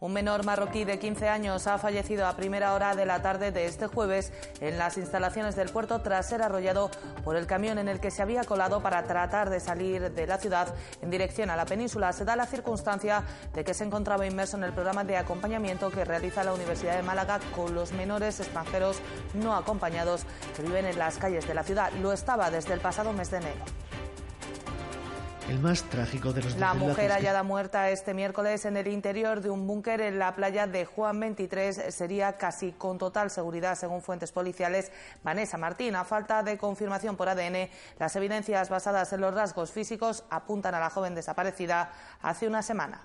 Un 0.00 0.12
menor 0.12 0.44
marroquí 0.44 0.84
de 0.84 1.00
15 1.00 1.28
años 1.28 1.66
ha 1.66 1.76
fallecido 1.76 2.28
a 2.28 2.36
primera 2.36 2.72
hora 2.72 2.94
de 2.94 3.04
la 3.04 3.20
tarde 3.20 3.50
de 3.50 3.66
este 3.66 3.88
jueves 3.88 4.32
en 4.60 4.78
las 4.78 4.96
instalaciones 4.96 5.56
del 5.56 5.70
puerto 5.70 6.02
tras 6.02 6.28
ser 6.28 6.40
arrollado 6.40 6.88
por 7.24 7.34
el 7.34 7.48
camión 7.48 7.78
en 7.78 7.88
el 7.88 7.98
que 7.98 8.12
se 8.12 8.22
había 8.22 8.44
colado 8.44 8.80
para 8.80 9.02
tratar 9.02 9.50
de 9.50 9.58
salir 9.58 10.12
de 10.12 10.26
la 10.28 10.38
ciudad 10.38 10.72
en 11.02 11.10
dirección 11.10 11.50
a 11.50 11.56
la 11.56 11.66
península. 11.66 12.12
Se 12.12 12.24
da 12.24 12.36
la 12.36 12.46
circunstancia 12.46 13.24
de 13.52 13.64
que 13.64 13.74
se 13.74 13.82
encontraba 13.82 14.24
inmerso 14.24 14.56
en 14.56 14.62
el 14.62 14.72
programa 14.72 15.02
de 15.02 15.16
acompañamiento 15.16 15.90
que 15.90 16.04
realiza 16.04 16.44
la 16.44 16.54
Universidad 16.54 16.94
de 16.94 17.02
Málaga 17.02 17.40
con 17.56 17.74
los 17.74 17.90
menores 17.90 18.38
extranjeros 18.38 19.00
no 19.34 19.56
acompañados 19.56 20.22
que 20.54 20.62
viven 20.62 20.86
en 20.86 20.96
las 20.96 21.18
calles 21.18 21.48
de 21.48 21.54
la 21.54 21.64
ciudad. 21.64 21.90
Lo 21.94 22.12
estaba 22.12 22.52
desde 22.52 22.72
el 22.72 22.80
pasado 22.80 23.12
mes 23.12 23.32
de 23.32 23.38
enero. 23.38 23.87
El 25.48 25.60
más 25.60 25.82
trágico 25.84 26.34
de 26.34 26.42
los 26.42 26.56
La 26.56 26.74
mujer 26.74 27.10
hallada 27.10 27.42
muerta 27.42 27.88
este 27.88 28.12
miércoles 28.12 28.66
en 28.66 28.76
el 28.76 28.86
interior 28.86 29.40
de 29.40 29.48
un 29.48 29.66
búnker 29.66 30.02
en 30.02 30.18
la 30.18 30.34
playa 30.34 30.66
de 30.66 30.84
Juan 30.84 31.18
23 31.20 31.86
sería 31.88 32.34
casi 32.36 32.72
con 32.72 32.98
total 32.98 33.30
seguridad, 33.30 33.74
según 33.74 34.02
fuentes 34.02 34.30
policiales. 34.30 34.92
Vanessa 35.24 35.56
Martín, 35.56 35.96
a 35.96 36.04
falta 36.04 36.42
de 36.42 36.58
confirmación 36.58 37.16
por 37.16 37.30
ADN, 37.30 37.70
las 37.98 38.14
evidencias 38.16 38.68
basadas 38.68 39.10
en 39.14 39.22
los 39.22 39.32
rasgos 39.32 39.72
físicos 39.72 40.24
apuntan 40.28 40.74
a 40.74 40.80
la 40.80 40.90
joven 40.90 41.14
desaparecida 41.14 41.92
hace 42.20 42.46
una 42.46 42.62
semana 42.62 43.00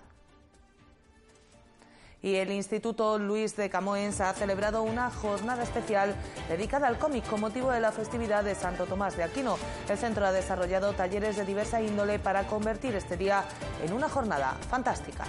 y 2.24 2.36
el 2.38 2.52
Instituto 2.52 3.20
Luis 3.20 3.56
de 3.58 3.70
Camoens 3.70 4.22
ha 4.22 4.34
celebrado 4.34 4.82
una 4.82 5.12
jornada 5.12 5.62
especial 5.62 6.16
dedicada 6.48 6.88
al 6.88 6.98
cómic 6.98 7.28
con 7.28 7.42
motivo 7.42 7.70
de 7.70 7.82
la 7.82 7.92
festividad 7.92 8.46
de 8.46 8.56
Santo 8.56 8.86
Tomás 8.86 9.18
de 9.18 9.24
Aquino. 9.24 9.58
El 9.90 9.98
centro 9.98 10.26
ha 10.26 10.32
desarrollado 10.32 10.94
talleres 10.94 11.36
de 11.36 11.46
diversa 11.46 11.82
índole 11.82 12.20
para 12.20 12.48
convertir 12.48 12.96
este 12.96 13.18
día 13.18 13.44
en 13.84 13.92
una 13.92 14.08
jornada 14.08 14.58
fantástica. 14.70 15.26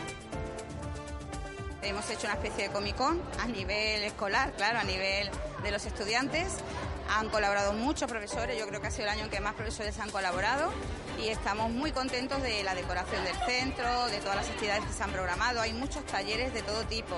Hemos 1.83 2.09
hecho 2.09 2.29
una 2.29 2.35
especie 2.35 2.69
de 2.69 2.73
comicón 2.73 3.21
a 3.41 3.47
nivel 3.47 4.05
escolar, 4.05 4.53
claro, 4.53 4.79
a 4.79 4.85
nivel 4.85 5.29
de 5.65 5.71
los 5.73 5.85
estudiantes. 5.85 6.59
Han 7.11 7.29
colaborado 7.29 7.73
muchos 7.73 8.11
profesores, 8.11 8.59
yo 8.59 8.67
creo 8.67 8.81
que 8.81 8.89
ha 8.89 8.91
sido 8.91 9.05
el 9.05 9.11
año 9.11 9.25
en 9.25 9.31
que 9.31 9.41
más 9.41 9.55
profesores 9.55 9.99
han 9.99 10.11
colaborado 10.11 10.73
y 11.19 11.29
estamos 11.29 11.71
muy 11.71 11.93
contentos 11.93 12.43
de 12.43 12.63
la 12.65 12.75
decoración 12.75 13.23
del 13.25 13.37
centro, 13.47 14.07
de 14.07 14.19
todas 14.19 14.37
las 14.37 14.49
actividades 14.49 14.85
que 14.85 14.93
se 14.93 15.03
han 15.03 15.11
programado. 15.13 15.61
Hay 15.61 15.73
muchos 15.73 16.05
talleres 16.07 16.53
de 16.53 16.63
todo 16.63 16.85
tipo, 16.85 17.17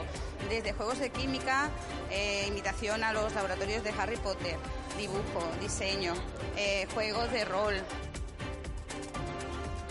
desde 0.48 0.73
juegos 0.73 0.98
de 0.98 1.11
química, 1.11 1.70
eh, 2.11 2.45
imitación 2.48 3.05
a 3.05 3.12
los 3.12 3.34
laboratorios 3.34 3.83
de 3.84 3.91
Harry 3.98 4.17
Potter, 4.17 4.57
dibujo, 4.98 5.47
diseño, 5.61 6.14
eh, 6.57 6.87
juegos 6.95 7.31
de 7.33 7.45
rol, 7.45 7.75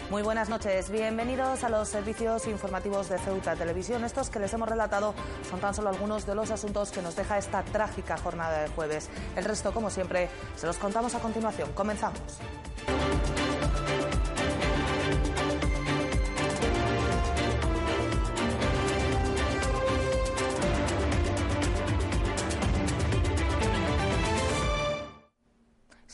muy 0.10 0.22
buenas 0.22 0.50
noches, 0.50 0.90
bienvenidos 0.90 1.64
a 1.64 1.70
los 1.70 1.88
servicios 1.88 2.48
informativos 2.48 3.10
de 3.10 3.18
Ceuta 3.18 3.56
Televisión. 3.56 4.04
Estos 4.04 4.30
que 4.30 4.40
les 4.40 4.54
hemos 4.54 4.70
relatado 4.70 5.14
son 5.50 5.60
tan 5.60 5.74
solo 5.74 5.90
algunos 5.90 6.26
de 6.26 6.36
los 6.36 6.52
asuntos 6.52 6.92
que 6.92 7.02
nos 7.02 7.16
deja 7.16 7.38
esta 7.38 7.64
trágica 7.64 8.18
jornada 8.18 8.62
de 8.64 8.68
jueves. 8.70 9.10
El 9.36 9.46
resto, 9.46 9.74
como 9.74 9.90
siempre, 9.90 10.30
se 10.56 10.68
los 10.68 10.78
contamos 10.78 11.16
a 11.16 11.20
continuación. 11.20 11.72
Comenzamos. 11.74 12.20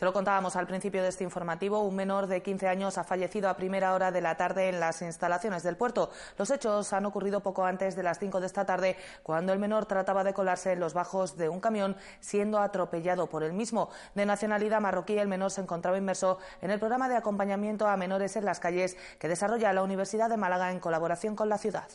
Se 0.02 0.06
lo 0.06 0.14
contábamos 0.14 0.56
al 0.56 0.66
principio 0.66 1.04
de 1.04 1.10
este 1.10 1.24
informativo. 1.24 1.84
Un 1.84 1.96
menor 1.96 2.26
de 2.26 2.42
15 2.42 2.68
años 2.68 2.98
ha 2.98 3.04
fallecido 3.04 3.48
a 3.50 3.56
primera 3.56 3.94
hora 3.94 4.12
de 4.12 4.20
la 4.20 4.36
tarde 4.36 4.68
en 4.68 4.80
las 4.80 5.04
instalaciones 5.04 5.62
del 5.62 5.78
puerto. 5.78 6.10
Los 6.40 6.50
hechos 6.50 6.92
han 6.92 7.06
ocurrido 7.06 7.42
poco 7.42 7.66
antes 7.66 7.96
de 7.96 8.02
las 8.02 8.18
5 8.18 8.40
de 8.40 8.48
esta 8.48 8.66
tarde, 8.66 8.98
cuando 9.22 9.54
el 9.54 9.60
menor 9.60 9.86
trataba 9.86 10.24
de 10.24 10.34
colarse 10.34 10.72
en 10.72 10.80
los 10.80 10.96
bajos 10.96 11.38
de 11.38 11.50
un 11.50 11.60
camión, 11.60 11.96
siendo 12.20 12.58
atropellado 12.58 13.28
por 13.28 13.44
el 13.44 13.54
mismo. 13.54 13.92
De 14.16 14.26
nacionalidad 14.26 14.82
marroquí, 14.82 15.20
el 15.20 15.28
menor 15.28 15.52
se 15.52 15.62
encontraba 15.62 16.00
inmerso 16.00 16.40
en 16.62 16.72
el 16.72 16.80
programa 16.80 17.08
de 17.08 17.18
acompañamiento 17.18 17.88
a 17.88 17.96
menores 17.96 18.36
en 18.36 18.46
las 18.46 18.60
calles 18.60 18.98
que 19.20 19.28
desarrolla 19.28 19.72
la 19.72 19.84
Universidad 19.84 20.32
de 20.32 20.38
Málaga 20.38 20.72
en 20.72 20.80
colaboración 20.80 21.36
con 21.36 21.48
la 21.48 21.60
ciudad. 21.60 21.88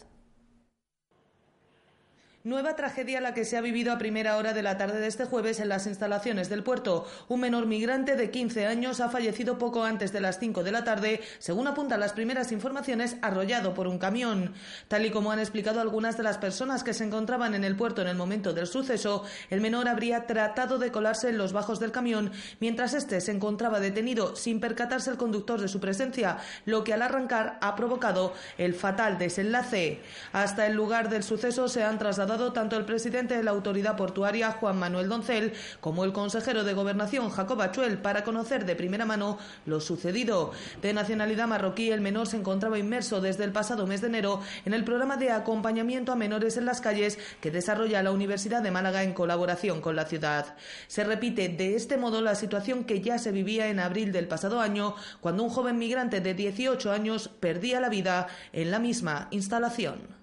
Nueva 2.47 2.77
tragedia 2.77 3.21
la 3.21 3.35
que 3.35 3.45
se 3.45 3.57
ha 3.57 3.61
vivido 3.61 3.93
a 3.93 3.99
primera 3.99 4.37
hora 4.37 4.53
de 4.53 4.63
la 4.63 4.79
tarde 4.79 5.01
de 5.01 5.09
este 5.09 5.25
jueves 5.25 5.59
en 5.59 5.69
las 5.69 5.89
instalaciones 5.89 6.49
del 6.49 6.63
puerto. 6.63 7.05
Un 7.27 7.41
menor 7.41 7.67
migrante 7.67 8.15
de 8.15 8.31
15 8.31 8.67
años 8.67 9.01
ha 9.01 9.11
fallecido 9.11 9.59
poco 9.59 9.83
antes 9.83 10.13
de 10.13 10.21
las 10.21 10.39
5 10.39 10.63
de 10.63 10.71
la 10.71 10.85
tarde, 10.85 11.23
según 11.41 11.67
apuntan 11.67 11.99
las 11.99 12.13
primeras 12.13 12.53
informaciones, 12.53 13.17
arrollado 13.21 13.75
por 13.75 13.89
un 13.89 13.99
camión. 13.99 14.55
Tal 14.87 15.05
y 15.05 15.11
como 15.11 15.33
han 15.33 15.41
explicado 15.41 15.81
algunas 15.81 16.17
de 16.17 16.23
las 16.23 16.39
personas 16.39 16.85
que 16.85 16.95
se 16.95 17.03
encontraban 17.03 17.57
en 17.57 17.65
el 17.65 17.75
puerto 17.75 18.01
en 18.01 18.07
el 18.07 18.17
momento 18.17 18.53
del 18.53 18.69
suceso, 18.69 19.25
el 19.51 19.61
menor 19.61 19.89
habría 19.89 20.29
tratado 20.29 20.79
de 20.79 20.93
colarse 20.93 21.31
en 21.31 21.39
los 21.39 21.53
bajos 21.53 21.81
del 21.81 21.91
camión 21.91 22.31
mientras 22.61 22.95
éste 22.95 23.21
se 23.21 23.33
encontraba 23.33 23.81
detenido 23.81 24.37
sin 24.37 24.61
percatarse 24.61 25.11
el 25.11 25.17
conductor 25.17 25.61
de 25.61 25.67
su 25.67 25.81
presencia, 25.81 26.39
lo 26.65 26.85
que 26.85 26.95
al 26.95 27.03
arrancar 27.03 27.59
ha 27.61 27.75
provocado 27.75 28.35
el 28.57 28.73
fatal 28.75 29.19
desenlace. 29.19 30.01
Hasta 30.33 30.69
el 30.69 30.75
lugar 30.75 31.09
del 31.09 31.25
suceso 31.25 31.67
se 31.67 31.83
han 31.83 31.99
trasladado 31.99 32.36
tanto 32.37 32.77
el 32.77 32.85
presidente 32.85 33.37
de 33.37 33.43
la 33.43 33.51
autoridad 33.51 33.97
portuaria, 33.97 34.53
Juan 34.53 34.79
Manuel 34.79 35.09
Doncel, 35.09 35.53
como 35.81 36.05
el 36.05 36.13
consejero 36.13 36.65
de 36.65 36.75
Gobernación, 36.75 37.31
Jacob 37.31 37.61
Achuel, 37.63 37.99
para 37.99 38.25
conocer 38.25 38.67
de 38.67 38.77
primera 38.77 39.07
mano 39.07 39.39
lo 39.65 39.81
sucedido. 39.81 40.53
De 40.83 40.93
nacionalidad 40.93 41.49
marroquí, 41.49 41.91
el 41.91 42.01
menor 42.01 42.27
se 42.27 42.37
encontraba 42.37 42.79
inmerso 42.79 43.21
desde 43.21 43.45
el 43.45 43.53
pasado 43.53 43.87
mes 43.87 44.01
de 44.01 44.09
enero 44.09 44.41
en 44.65 44.75
el 44.75 44.85
programa 44.85 45.17
de 45.17 45.31
acompañamiento 45.31 46.13
a 46.13 46.17
menores 46.17 46.57
en 46.57 46.67
las 46.67 46.81
calles 46.81 47.19
que 47.41 47.51
desarrolla 47.51 48.03
la 48.03 48.13
Universidad 48.13 48.63
de 48.63 48.71
Málaga 48.71 49.03
en 49.03 49.15
colaboración 49.15 49.81
con 49.81 49.97
la 49.97 50.05
ciudad. 50.05 50.57
Se 50.87 51.05
repite 51.05 51.49
de 51.49 51.75
este 51.75 51.97
modo 51.97 52.21
la 52.21 52.35
situación 52.35 52.85
que 52.85 53.01
ya 53.01 53.19
se 53.19 53.33
vivía 53.33 53.69
en 53.69 53.81
abril 53.81 54.13
del 54.13 54.29
pasado 54.29 54.61
año, 54.61 54.95
cuando 55.21 55.43
un 55.43 55.51
joven 55.51 55.79
migrante 55.79 56.21
de 56.21 56.35
18 56.35 56.93
años 56.93 57.29
perdía 57.41 57.81
la 57.81 57.89
vida 57.89 58.27
en 58.53 58.71
la 58.71 58.79
misma 58.79 59.29
instalación. 59.31 60.16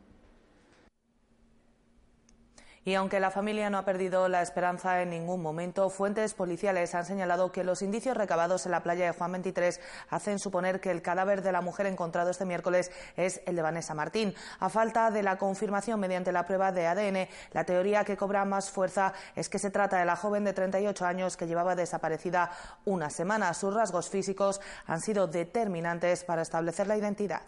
Y 2.86 2.96
aunque 2.96 3.22
la 3.22 3.32
familia 3.32 3.70
no 3.70 3.78
ha 3.78 3.86
perdido 3.86 4.28
la 4.28 4.42
esperanza 4.42 5.02
en 5.02 5.10
ningún 5.10 5.42
momento, 5.42 5.90
fuentes 5.90 6.34
policiales 6.34 6.94
han 6.96 7.06
señalado 7.06 7.52
que 7.52 7.64
los 7.64 7.82
indicios 7.82 8.18
recabados 8.18 8.66
en 8.66 8.74
la 8.74 8.84
playa 8.84 9.06
de 9.06 9.18
Juan 9.18 9.32
23 9.32 9.80
hacen 10.10 10.38
suponer 10.38 10.82
que 10.82 10.92
el 10.92 11.02
cadáver 11.02 11.42
de 11.44 11.54
la 11.54 11.62
mujer 11.62 11.86
encontrado 11.86 12.30
este 12.30 12.46
miércoles 12.46 12.92
es 13.16 13.42
el 13.46 13.56
de 13.56 13.62
Vanessa 13.62 13.94
Martín. 13.94 14.34
A 14.60 14.68
falta 14.68 15.12
de 15.12 15.24
la 15.24 15.38
confirmación 15.38 16.00
mediante 16.00 16.34
la 16.34 16.46
prueba 16.46 16.74
de 16.74 16.88
ADN, 16.88 17.30
la 17.54 17.64
teoría 17.64 18.04
que 18.04 18.18
cobra 18.18 18.44
más 18.44 18.70
fuerza 18.70 19.14
es 19.36 19.48
que 19.48 19.60
se 19.60 19.72
trata 19.72 19.98
de 19.98 20.06
la 20.06 20.18
joven 20.18 20.44
de 20.44 20.54
38 20.54 21.06
años 21.06 21.38
que 21.38 21.48
llevaba 21.48 21.76
desaparecida 21.76 22.52
una 22.84 23.10
semana. 23.10 23.54
Sus 23.54 23.74
rasgos 23.74 24.10
físicos 24.10 24.60
han 24.88 25.00
sido 25.00 25.28
determinantes 25.28 26.26
para 26.26 26.42
establecer 26.42 26.88
la 26.88 26.98
identidad. 26.98 27.42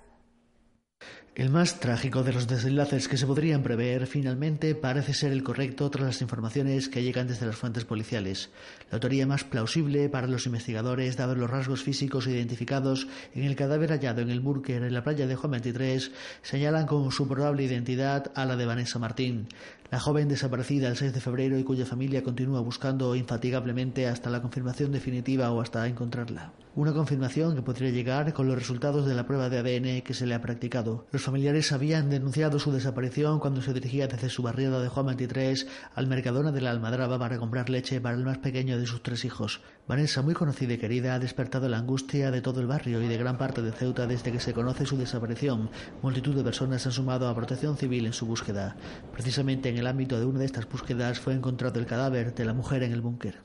El 1.36 1.50
más 1.50 1.82
trágico 1.82 2.24
de 2.24 2.32
los 2.32 2.48
desenlaces 2.48 3.10
que 3.10 3.18
se 3.18 3.28
podrían 3.28 3.62
prever 3.62 4.08
finalmente 4.08 4.74
parece 4.74 5.14
ser 5.14 5.34
el 5.34 5.44
correcto 5.44 5.90
tras 5.90 6.06
las 6.06 6.22
informaciones 6.22 6.88
que 6.88 7.04
llegan 7.04 7.28
desde 7.28 7.46
las 7.46 7.58
fuentes 7.58 7.84
policiales. 7.84 8.52
La 8.90 9.02
teoría 9.02 9.28
más 9.28 9.44
plausible 9.44 10.08
para 10.08 10.28
los 10.28 10.46
investigadores, 10.46 11.18
dados 11.18 11.38
los 11.38 11.50
rasgos 11.50 11.84
físicos 11.84 12.28
identificados 12.28 13.10
en 13.34 13.44
el 13.44 13.58
cadáver 13.58 13.92
hallado 13.92 14.22
en 14.22 14.30
el 14.30 14.40
búnker 14.40 14.82
en 14.82 14.94
la 14.94 15.04
playa 15.04 15.28
de 15.28 15.36
Juan 15.36 15.52
23, 15.52 16.10
señalan 16.42 16.86
como 16.86 17.12
su 17.12 17.28
probable 17.28 17.64
identidad 17.64 18.32
a 18.34 18.46
la 18.46 18.56
de 18.56 18.66
Vanessa 18.66 18.98
Martín, 18.98 19.50
la 19.92 20.00
joven 20.00 20.28
desaparecida 20.28 20.88
el 20.88 20.98
6 20.98 21.14
de 21.14 21.22
febrero 21.22 21.58
y 21.58 21.64
cuya 21.64 21.86
familia 21.86 22.24
continúa 22.24 22.60
buscando 22.60 23.16
infatigablemente 23.16 24.08
hasta 24.08 24.30
la 24.30 24.42
confirmación 24.42 24.92
definitiva 24.92 25.52
o 25.52 25.62
hasta 25.62 25.88
encontrarla. 25.88 26.54
Una 26.76 26.92
confirmación 26.92 27.56
que 27.56 27.62
podría 27.62 27.90
llegar 27.90 28.34
con 28.34 28.48
los 28.48 28.58
resultados 28.58 29.06
de 29.06 29.16
la 29.16 29.26
prueba 29.26 29.48
de 29.48 29.60
ADN 29.60 30.02
que 30.02 30.14
se 30.14 30.26
le 30.26 30.36
ha 30.36 30.42
practicado. 30.42 31.06
Los 31.12 31.22
familiares 31.22 31.72
habían 31.72 32.10
denunciado 32.10 32.60
su 32.60 32.74
desaparición 32.74 33.40
cuando 33.40 33.62
se 33.62 33.74
dirigía 33.74 34.08
desde 34.08 34.28
su 34.28 34.44
barriada 34.44 34.82
de 34.82 34.90
Juan 34.90 35.06
23 35.06 35.68
al 35.96 36.08
Mercadona 36.08 36.52
de 36.52 36.60
la 36.60 36.72
Almadraba 36.72 37.18
para 37.18 37.38
comprar 37.38 37.70
leche 37.70 38.02
para 38.02 38.18
el 38.18 38.26
más 38.26 38.40
pequeño 38.40 38.78
de 38.78 38.88
sus 38.88 39.02
tres 39.02 39.24
hijos. 39.24 39.62
Vanessa, 39.88 40.22
muy 40.22 40.34
conocida 40.34 40.74
y 40.74 40.78
querida, 40.78 41.14
ha 41.14 41.20
despertado 41.20 41.70
la 41.70 41.78
angustia 41.78 42.30
de 42.30 42.42
todo 42.42 42.60
el 42.60 42.68
barrio 42.68 43.02
y 43.02 43.08
de 43.08 43.18
gran 43.18 43.38
parte 43.38 43.62
de 43.62 43.72
Ceuta 43.72 44.06
desde 44.06 44.34
que 44.34 44.42
se 44.42 44.54
conoce 44.54 44.86
su 44.86 44.98
desaparición. 44.98 45.70
Multitud 46.02 46.36
de 46.36 46.44
personas 46.44 46.86
han 46.86 46.92
sumado 46.92 47.30
a 47.30 47.36
protección 47.36 47.78
civil 47.78 48.06
en 48.06 48.14
su 48.14 48.26
búsqueda. 48.26 48.76
Precisamente 49.14 49.70
en 49.70 49.75
el 49.78 49.88
ámbito 49.88 50.20
de 50.20 50.26
una 50.26 50.40
de 50.40 50.46
estas 50.46 50.70
búsquedas 50.70 51.20
fue 51.20 51.34
encontrado 51.34 51.80
el 51.80 51.86
cadáver 51.86 52.34
de 52.34 52.46
la 52.46 52.54
mujer 52.54 52.84
en 52.84 52.92
el 52.92 53.02
búnker. 53.02 53.44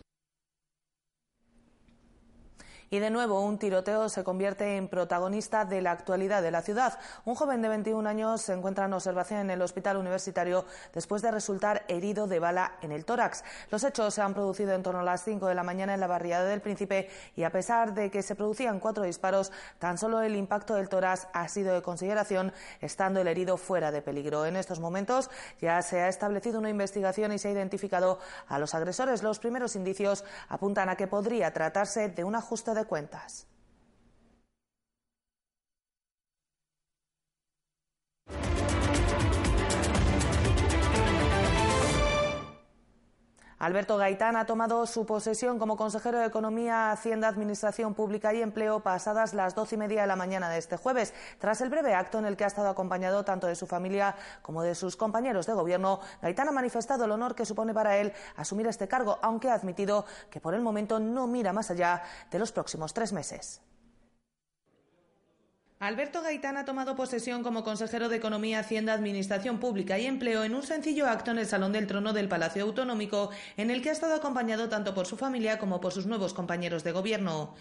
Y 2.92 2.98
de 2.98 3.10
nuevo, 3.10 3.40
un 3.40 3.56
tiroteo 3.56 4.08
se 4.08 4.24
convierte 4.24 4.76
en 4.76 4.88
protagonista 4.88 5.64
de 5.64 5.80
la 5.80 5.92
actualidad 5.92 6.42
de 6.42 6.50
la 6.50 6.60
ciudad. 6.60 6.98
Un 7.24 7.36
joven 7.36 7.62
de 7.62 7.68
21 7.68 8.08
años 8.08 8.40
se 8.40 8.52
encuentra 8.52 8.86
en 8.86 8.92
observación 8.92 9.38
en 9.42 9.50
el 9.50 9.62
hospital 9.62 9.96
universitario 9.96 10.64
después 10.92 11.22
de 11.22 11.30
resultar 11.30 11.84
herido 11.86 12.26
de 12.26 12.40
bala 12.40 12.78
en 12.82 12.90
el 12.90 13.04
tórax. 13.04 13.44
Los 13.70 13.84
hechos 13.84 14.14
se 14.14 14.22
han 14.22 14.34
producido 14.34 14.72
en 14.72 14.82
torno 14.82 15.02
a 15.02 15.04
las 15.04 15.22
5 15.22 15.46
de 15.46 15.54
la 15.54 15.62
mañana 15.62 15.94
en 15.94 16.00
la 16.00 16.08
barriada 16.08 16.46
del 16.46 16.62
Príncipe 16.62 17.08
y 17.36 17.44
a 17.44 17.52
pesar 17.52 17.94
de 17.94 18.10
que 18.10 18.24
se 18.24 18.34
producían 18.34 18.80
cuatro 18.80 19.04
disparos, 19.04 19.52
tan 19.78 19.96
solo 19.96 20.20
el 20.20 20.34
impacto 20.34 20.74
del 20.74 20.88
tórax 20.88 21.28
ha 21.32 21.46
sido 21.46 21.72
de 21.72 21.82
consideración, 21.82 22.52
estando 22.80 23.20
el 23.20 23.28
herido 23.28 23.56
fuera 23.56 23.92
de 23.92 24.02
peligro. 24.02 24.46
En 24.46 24.56
estos 24.56 24.80
momentos 24.80 25.30
ya 25.60 25.80
se 25.82 26.00
ha 26.00 26.08
establecido 26.08 26.58
una 26.58 26.70
investigación 26.70 27.30
y 27.30 27.38
se 27.38 27.46
ha 27.46 27.52
identificado 27.52 28.18
a 28.48 28.58
los 28.58 28.74
agresores. 28.74 29.22
Los 29.22 29.38
primeros 29.38 29.76
indicios 29.76 30.24
apuntan 30.48 30.88
a 30.88 30.96
que 30.96 31.06
podría 31.06 31.52
tratarse 31.52 32.08
de 32.08 32.24
un 32.24 32.34
ajuste 32.34 32.74
de 32.74 32.79
cuentas. 32.84 33.46
Alberto 43.60 43.98
Gaitán 43.98 44.36
ha 44.36 44.46
tomado 44.46 44.86
su 44.86 45.04
posesión 45.04 45.58
como 45.58 45.76
consejero 45.76 46.18
de 46.18 46.24
Economía, 46.24 46.92
Hacienda, 46.92 47.28
Administración 47.28 47.92
Pública 47.92 48.32
y 48.32 48.40
Empleo 48.40 48.80
pasadas 48.80 49.34
las 49.34 49.54
doce 49.54 49.74
y 49.74 49.78
media 49.78 50.00
de 50.00 50.06
la 50.06 50.16
mañana 50.16 50.48
de 50.48 50.56
este 50.56 50.78
jueves. 50.78 51.12
Tras 51.38 51.60
el 51.60 51.68
breve 51.68 51.92
acto 51.92 52.18
en 52.18 52.24
el 52.24 52.38
que 52.38 52.44
ha 52.44 52.46
estado 52.46 52.70
acompañado 52.70 53.22
tanto 53.22 53.46
de 53.46 53.54
su 53.54 53.66
familia 53.66 54.16
como 54.40 54.62
de 54.62 54.74
sus 54.74 54.96
compañeros 54.96 55.44
de 55.44 55.52
gobierno, 55.52 56.00
Gaitán 56.22 56.48
ha 56.48 56.52
manifestado 56.52 57.04
el 57.04 57.10
honor 57.10 57.34
que 57.34 57.44
supone 57.44 57.74
para 57.74 57.98
él 57.98 58.14
asumir 58.36 58.66
este 58.66 58.88
cargo, 58.88 59.18
aunque 59.20 59.50
ha 59.50 59.54
admitido 59.54 60.06
que 60.30 60.40
por 60.40 60.54
el 60.54 60.62
momento 60.62 60.98
no 60.98 61.26
mira 61.26 61.52
más 61.52 61.70
allá 61.70 62.02
de 62.30 62.38
los 62.38 62.52
próximos 62.52 62.94
tres 62.94 63.12
meses. 63.12 63.60
Alberto 65.80 66.20
Gaitán 66.20 66.58
ha 66.58 66.66
tomado 66.66 66.94
posesión 66.94 67.42
como 67.42 67.64
consejero 67.64 68.10
de 68.10 68.16
Economía, 68.18 68.58
Hacienda, 68.58 68.92
Administración 68.92 69.58
Pública 69.58 69.98
y 69.98 70.04
Empleo 70.04 70.44
en 70.44 70.54
un 70.54 70.62
sencillo 70.62 71.06
acto 71.06 71.30
en 71.30 71.38
el 71.38 71.46
Salón 71.46 71.72
del 71.72 71.86
Trono 71.86 72.12
del 72.12 72.28
Palacio 72.28 72.64
Autonómico, 72.64 73.30
en 73.56 73.70
el 73.70 73.80
que 73.80 73.88
ha 73.88 73.92
estado 73.92 74.14
acompañado 74.14 74.68
tanto 74.68 74.94
por 74.94 75.06
su 75.06 75.16
familia 75.16 75.58
como 75.58 75.80
por 75.80 75.94
sus 75.94 76.04
nuevos 76.04 76.34
compañeros 76.34 76.84
de 76.84 76.92
gobierno. 76.92 77.54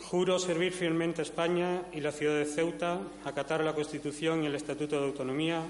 Juro 0.00 0.40
servir 0.40 0.72
fielmente 0.72 1.20
a 1.20 1.22
España 1.22 1.82
y 1.92 2.00
la 2.00 2.10
ciudad 2.10 2.36
de 2.36 2.44
Ceuta, 2.44 2.98
acatar 3.24 3.62
la 3.62 3.72
Constitución 3.72 4.42
y 4.42 4.46
el 4.46 4.56
Estatuto 4.56 4.98
de 4.98 5.06
Autonomía, 5.06 5.62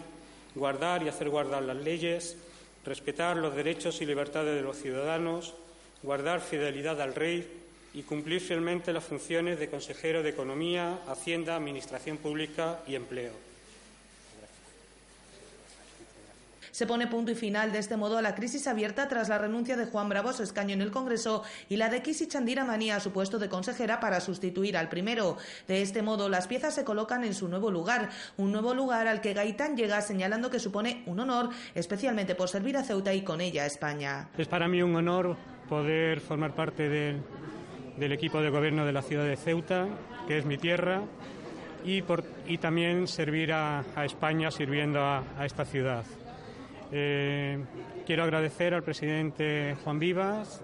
guardar 0.54 1.02
y 1.02 1.08
hacer 1.10 1.28
guardar 1.28 1.64
las 1.64 1.76
leyes, 1.76 2.38
respetar 2.86 3.36
los 3.36 3.54
derechos 3.54 4.00
y 4.00 4.06
libertades 4.06 4.54
de 4.54 4.62
los 4.62 4.78
ciudadanos, 4.78 5.52
guardar 6.02 6.40
fidelidad 6.40 6.98
al 7.02 7.14
Rey 7.14 7.63
y 7.94 8.02
cumplir 8.02 8.40
fielmente 8.40 8.92
las 8.92 9.04
funciones 9.04 9.58
de 9.58 9.70
consejero 9.70 10.22
de 10.22 10.30
Economía, 10.30 10.98
Hacienda, 11.06 11.54
Administración 11.54 12.18
Pública 12.18 12.80
y 12.88 12.96
Empleo. 12.96 13.32
Se 16.72 16.88
pone 16.88 17.06
punto 17.06 17.30
y 17.30 17.36
final 17.36 17.70
de 17.70 17.78
este 17.78 17.96
modo 17.96 18.18
a 18.18 18.22
la 18.22 18.34
crisis 18.34 18.66
abierta 18.66 19.06
tras 19.06 19.28
la 19.28 19.38
renuncia 19.38 19.76
de 19.76 19.86
Juan 19.86 20.08
Bravo 20.08 20.30
a 20.30 20.32
su 20.32 20.42
escaño 20.42 20.74
en 20.74 20.82
el 20.82 20.90
Congreso 20.90 21.44
y 21.68 21.76
la 21.76 21.88
de 21.88 22.02
Kisi 22.02 22.26
Chandira 22.26 22.64
Manía 22.64 22.96
a 22.96 23.00
su 23.00 23.12
puesto 23.12 23.38
de 23.38 23.48
consejera 23.48 24.00
para 24.00 24.18
sustituir 24.18 24.76
al 24.76 24.88
primero. 24.88 25.36
De 25.68 25.82
este 25.82 26.02
modo, 26.02 26.28
las 26.28 26.48
piezas 26.48 26.74
se 26.74 26.82
colocan 26.82 27.22
en 27.22 27.32
su 27.32 27.46
nuevo 27.46 27.70
lugar, 27.70 28.10
un 28.36 28.50
nuevo 28.50 28.74
lugar 28.74 29.06
al 29.06 29.20
que 29.20 29.34
Gaitán 29.34 29.76
llega 29.76 30.00
señalando 30.00 30.50
que 30.50 30.58
supone 30.58 31.04
un 31.06 31.20
honor, 31.20 31.50
especialmente 31.76 32.34
por 32.34 32.48
servir 32.48 32.76
a 32.76 32.82
Ceuta 32.82 33.14
y 33.14 33.22
con 33.22 33.40
ella 33.40 33.62
a 33.62 33.66
España. 33.66 34.30
Es 34.36 34.48
para 34.48 34.66
mí 34.66 34.82
un 34.82 34.96
honor 34.96 35.36
poder 35.68 36.18
formar 36.18 36.56
parte 36.56 36.88
del 36.88 37.22
del 37.96 38.12
equipo 38.12 38.40
de 38.40 38.50
gobierno 38.50 38.84
de 38.84 38.92
la 38.92 39.02
ciudad 39.02 39.24
de 39.24 39.36
Ceuta, 39.36 39.86
que 40.26 40.38
es 40.38 40.44
mi 40.44 40.58
tierra, 40.58 41.02
y, 41.84 42.02
también 42.58 43.06
servir 43.06 43.52
a, 43.52 43.84
España 44.04 44.50
sirviendo 44.50 45.00
a, 45.00 45.22
esta 45.44 45.64
ciudad. 45.64 46.04
Eh, 46.92 47.58
quiero 48.06 48.24
agradecer 48.24 48.74
al 48.74 48.82
presidente 48.82 49.76
Juan 49.84 49.98
Vivas 49.98 50.62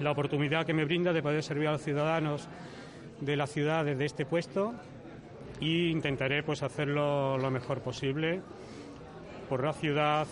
la 0.00 0.10
oportunidad 0.10 0.66
que 0.66 0.74
me 0.74 0.84
brinda 0.84 1.12
de 1.12 1.22
poder 1.22 1.42
servir 1.42 1.68
a 1.68 1.72
los 1.72 1.82
ciudadanos 1.82 2.48
de 3.20 3.36
la 3.36 3.46
ciudad 3.46 3.84
desde 3.84 4.06
este 4.06 4.26
puesto 4.26 4.74
e 5.60 5.88
intentaré 5.90 6.42
pues 6.42 6.62
hacerlo 6.62 7.38
lo 7.38 7.50
mejor 7.50 7.80
posible 7.80 8.40
por 9.48 9.62
la 9.62 9.72
ciudad 9.72 10.26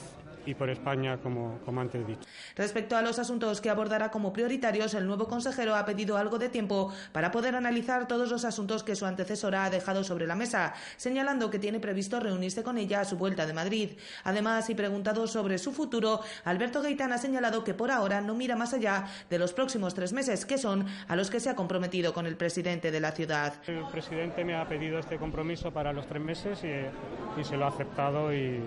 y 0.47 0.55
por 0.55 0.71
España, 0.71 1.19
como, 1.19 1.59
como 1.65 1.81
antes 1.81 2.06
dicho. 2.06 2.21
Respecto 2.56 2.97
a 2.97 3.03
los 3.03 3.19
asuntos 3.19 3.61
que 3.61 3.71
abordará 3.71 4.11
como 4.11 4.33
prioritarios, 4.33 4.94
el 4.94 5.06
nuevo 5.06 5.29
consejero 5.29 5.75
ha 5.75 5.85
pedido 5.85 6.17
algo 6.17 6.39
de 6.39 6.49
tiempo 6.49 6.93
para 7.12 7.31
poder 7.31 7.55
analizar 7.55 8.09
todos 8.09 8.31
los 8.31 8.44
asuntos 8.44 8.83
que 8.83 8.97
su 8.97 9.06
antecesora 9.06 9.65
ha 9.65 9.71
dejado 9.71 10.05
sobre 10.05 10.27
la 10.27 10.35
mesa, 10.35 10.75
señalando 10.97 11.50
que 11.50 11.59
tiene 11.59 11.81
previsto 11.81 12.21
reunirse 12.21 12.62
con 12.62 12.79
ella 12.79 13.00
a 13.00 13.05
su 13.05 13.17
vuelta 13.17 13.47
de 13.47 13.53
Madrid. 13.53 13.91
Además, 14.25 14.71
y 14.71 14.75
preguntado 14.75 15.27
sobre 15.27 15.59
su 15.59 15.73
futuro, 15.73 16.21
Alberto 16.44 16.83
Gaitán 16.83 17.12
ha 17.12 17.19
señalado 17.19 17.65
que 17.65 17.75
por 17.75 17.91
ahora 17.91 18.21
no 18.21 18.35
mira 18.35 18.56
más 18.56 18.75
allá 18.75 19.06
de 19.31 19.39
los 19.39 19.53
próximos 19.53 19.94
tres 19.94 20.12
meses, 20.12 20.44
que 20.44 20.59
son 20.59 20.87
a 21.09 21.17
los 21.17 21.31
que 21.31 21.41
se 21.41 21.50
ha 21.50 21.56
comprometido 21.56 22.12
con 22.12 22.27
el 22.27 22.37
presidente 22.37 22.91
de 22.91 23.00
la 23.00 23.12
ciudad. 23.12 23.55
El 23.67 23.85
presidente 23.91 24.44
me 24.44 24.55
ha 24.55 24.67
pedido 24.67 24.99
este 24.99 25.17
compromiso 25.17 25.73
para 25.73 25.93
los 25.93 26.06
tres 26.06 26.23
meses 26.23 26.62
y, 26.65 27.41
y 27.41 27.44
se 27.44 27.56
lo 27.56 27.65
ha 27.65 27.69
aceptado 27.69 28.33
y 28.33 28.62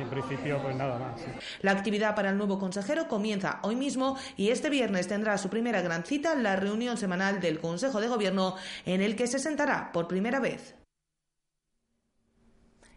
en 0.00 0.08
principio 0.08 0.60
pues 0.62 0.76
nada 0.76 0.98
más. 0.98 1.20
La 1.62 1.72
actividad 1.72 2.14
para 2.14 2.30
el 2.30 2.38
nuevo 2.38 2.58
consejero 2.58 3.08
comienza 3.08 3.60
hoy 3.62 3.76
mismo 3.76 4.16
y 4.36 4.50
este 4.50 4.70
viernes 4.70 5.08
tendrá 5.08 5.38
su 5.38 5.48
primera 5.48 5.80
gran 5.82 6.04
cita, 6.04 6.34
la 6.34 6.56
reunión 6.56 6.96
semanal 6.96 7.40
del 7.40 7.58
Consejo 7.60 8.00
de 8.00 8.08
Gobierno, 8.08 8.56
en 8.84 9.02
el 9.02 9.16
que 9.16 9.26
se 9.26 9.38
sentará 9.38 9.92
por 9.92 10.08
primera 10.08 10.40
vez. 10.40 10.77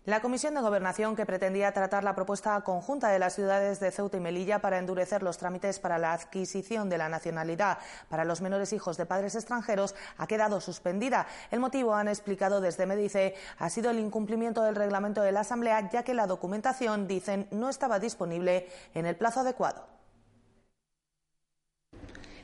La 0.06 0.20
Comisión 0.20 0.56
de 0.56 0.62
Gobernación, 0.62 1.16
que 1.16 1.28
pretendía 1.28 1.74
tratar 1.74 2.04
la 2.04 2.16
propuesta 2.16 2.60
conjunta 2.62 3.10
de 3.10 3.20
las 3.20 3.36
ciudades 3.36 3.80
de 3.80 3.92
Ceuta 3.92 4.18
y 4.18 4.20
Melilla 4.20 4.58
para 4.58 4.80
endurecer 4.80 5.22
los 5.22 5.38
trámites 5.38 5.78
para 5.78 6.00
la 6.00 6.14
adquisición 6.14 6.90
de 6.90 6.98
la 6.98 7.08
nacionalidad 7.08 7.78
para 8.10 8.26
los 8.26 8.42
menores 8.42 8.74
hijos 8.74 8.98
de 8.98 9.06
padres 9.06 9.36
extranjeros, 9.36 9.94
ha 10.18 10.26
quedado 10.26 10.60
suspendida. 10.60 11.28
El 11.52 11.60
motivo, 11.60 11.94
han 11.94 12.08
explicado 12.08 12.62
desde 12.62 12.88
Medice, 12.88 13.36
ha 13.60 13.70
sido 13.70 13.92
el 13.92 14.00
incumplimiento 14.00 14.64
del 14.64 14.76
reglamento 14.76 15.22
de 15.22 15.34
la 15.34 15.42
Asamblea, 15.42 15.92
ya 15.92 16.02
que 16.02 16.16
la 16.16 16.26
documentación, 16.26 17.08
dicen, 17.08 17.48
no 17.52 17.70
estaba 17.70 18.00
disponible 18.00 18.70
en 18.96 19.06
el 19.06 19.16
plazo 19.16 19.42
adecuado. 19.42 20.01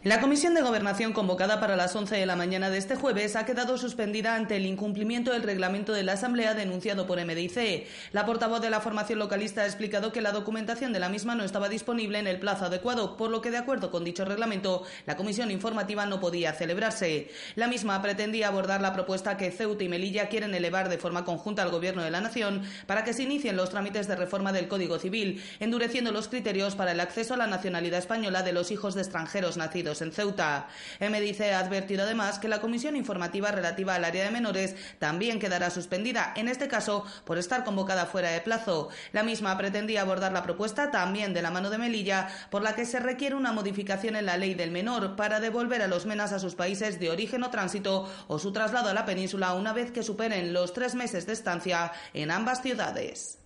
La 0.03 0.21
comisión 0.21 0.53
de 0.53 0.61
gobernación 0.61 1.11
convocada 1.11 1.59
para 1.59 1.75
las 1.75 1.95
11 1.95 2.17
de 2.17 2.25
la 2.27 2.35
mañana 2.35 2.69
de 2.69 2.77
este 2.77 2.95
jueves 2.95 3.35
ha 3.35 3.47
quedado 3.47 3.79
suspendida 3.79 4.35
ante 4.35 4.55
el 4.55 4.67
incumplimiento 4.67 5.33
del 5.33 5.41
reglamento 5.41 5.91
de 5.91 6.03
la 6.03 6.13
Asamblea 6.13 6.53
denunciado 6.53 7.07
por 7.07 7.19
MDIC. 7.19 7.88
La 8.11 8.23
portavoz 8.23 8.61
de 8.61 8.69
la 8.69 8.79
formación 8.79 9.17
localista 9.17 9.63
ha 9.63 9.65
explicado 9.65 10.11
que 10.11 10.21
la 10.21 10.33
documentación 10.33 10.94
de 10.94 10.99
la 10.99 11.09
misma 11.09 11.33
no 11.33 11.44
estaba 11.44 11.67
disponible 11.67 12.19
en 12.19 12.27
el 12.27 12.39
plazo 12.39 12.65
adecuado, 12.65 13.17
por 13.17 13.31
lo 13.31 13.41
que 13.41 13.49
de 13.49 13.57
acuerdo 13.57 13.89
con 13.89 14.03
dicho 14.03 14.23
reglamento, 14.23 14.83
la 15.07 15.17
comisión 15.17 15.49
informativa 15.49 16.05
no 16.05 16.19
podía 16.19 16.53
celebrarse. 16.53 17.29
La 17.55 17.67
misma 17.67 18.00
pretendía 18.00 18.50
abordar 18.50 18.81
la 18.81 18.93
propuesta 18.93 19.35
que 19.35 19.50
Ceuta 19.50 19.83
y 19.83 19.89
Melilla 19.89 20.29
quieren 20.29 20.53
elevar 20.53 20.89
de 20.89 21.00
forma 21.00 21.25
conjunta 21.25 21.63
al 21.63 21.71
Gobierno 21.71 22.03
de 22.03 22.11
la 22.11 22.21
Nación 22.21 22.61
para 22.85 23.03
que 23.03 23.13
se 23.13 23.23
inicien 23.23 23.57
los 23.57 23.71
trámites 23.71 24.07
de 24.07 24.15
reforma 24.15 24.53
del 24.53 24.67
Código 24.67 25.00
Civil, 25.00 25.43
endureciendo 25.59 26.12
los 26.12 26.27
criterios 26.27 26.75
para 26.75 26.91
el 26.91 27.00
acceso 27.00 27.33
a 27.33 27.38
la 27.38 27.48
nacionalidad 27.48 27.98
española 27.98 28.43
de 28.43 28.53
los 28.53 28.69
hijos 28.69 28.93
de 28.93 29.01
extranjeros 29.01 29.57
nacidos 29.57 29.87
en 30.01 30.12
Ceuta. 30.12 30.67
dice 31.00 31.53
ha 31.53 31.60
advertido 31.60 32.03
además 32.03 32.39
que 32.39 32.48
la 32.48 32.60
comisión 32.60 32.96
informativa 32.96 33.51
relativa 33.51 33.96
al 33.96 34.03
área 34.03 34.25
de 34.25 34.32
menores 34.32 34.75
también 35.00 35.39
quedará 35.39 35.70
suspendida, 35.70 36.34
en 36.36 36.50
este 36.50 36.67
caso 36.67 37.06
por 37.25 37.38
estar 37.38 37.63
convocada 37.63 38.06
fuera 38.06 38.29
de 38.32 38.41
plazo. 38.41 38.89
La 39.13 39.24
misma 39.24 39.58
pretendía 39.58 40.01
abordar 40.01 40.34
la 40.34 40.44
propuesta 40.44 40.91
también 40.91 41.34
de 41.34 41.41
la 41.41 41.51
mano 41.51 41.70
de 41.70 41.77
Melilla, 41.77 42.27
por 42.50 42.62
la 42.62 42.75
que 42.75 42.86
se 42.86 43.00
requiere 43.00 43.36
una 43.36 43.53
modificación 43.53 44.15
en 44.15 44.25
la 44.25 44.38
ley 44.38 44.53
del 44.53 44.72
menor 44.72 45.15
para 45.15 45.39
devolver 45.39 45.82
a 45.82 45.88
los 45.88 46.06
menas 46.06 46.34
a 46.34 46.39
sus 46.39 46.56
países 46.56 47.00
de 47.00 47.10
origen 47.10 47.44
o 47.44 47.50
tránsito 47.50 48.12
o 48.27 48.39
su 48.39 48.51
traslado 48.51 48.89
a 48.89 48.94
la 48.94 49.06
península 49.06 49.53
una 49.53 49.74
vez 49.74 49.91
que 49.91 50.03
superen 50.03 50.53
los 50.53 50.74
tres 50.74 50.96
meses 50.96 51.25
de 51.25 51.34
estancia 51.34 51.91
en 52.13 52.32
ambas 52.32 52.62
ciudades. 52.62 53.39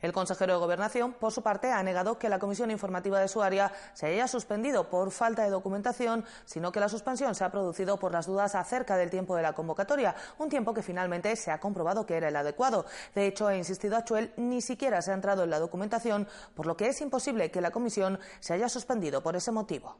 El 0.00 0.12
consejero 0.12 0.52
de 0.52 0.60
Gobernación, 0.60 1.12
por 1.12 1.32
su 1.32 1.42
parte, 1.42 1.72
ha 1.72 1.82
negado 1.82 2.18
que 2.18 2.28
la 2.28 2.38
comisión 2.38 2.70
informativa 2.70 3.18
de 3.18 3.26
su 3.26 3.42
área 3.42 3.72
se 3.94 4.06
haya 4.06 4.28
suspendido 4.28 4.88
por 4.88 5.10
falta 5.10 5.42
de 5.42 5.50
documentación, 5.50 6.24
sino 6.44 6.70
que 6.70 6.78
la 6.78 6.88
suspensión 6.88 7.34
se 7.34 7.42
ha 7.44 7.50
producido 7.50 7.98
por 7.98 8.12
las 8.12 8.26
dudas 8.26 8.54
acerca 8.54 8.96
del 8.96 9.10
tiempo 9.10 9.34
de 9.34 9.42
la 9.42 9.54
convocatoria, 9.54 10.14
un 10.38 10.48
tiempo 10.48 10.72
que 10.72 10.82
finalmente 10.82 11.34
se 11.34 11.50
ha 11.50 11.58
comprobado 11.58 12.06
que 12.06 12.16
era 12.16 12.28
el 12.28 12.36
adecuado. 12.36 12.86
De 13.14 13.26
hecho, 13.26 13.48
ha 13.48 13.56
insistido 13.56 13.96
Achuel, 13.96 14.32
ni 14.36 14.60
siquiera 14.60 15.02
se 15.02 15.10
ha 15.10 15.14
entrado 15.14 15.42
en 15.42 15.50
la 15.50 15.58
documentación, 15.58 16.28
por 16.54 16.66
lo 16.66 16.76
que 16.76 16.88
es 16.88 17.00
imposible 17.00 17.50
que 17.50 17.60
la 17.60 17.72
comisión 17.72 18.20
se 18.38 18.54
haya 18.54 18.68
suspendido 18.68 19.20
por 19.20 19.34
ese 19.34 19.50
motivo. 19.50 19.96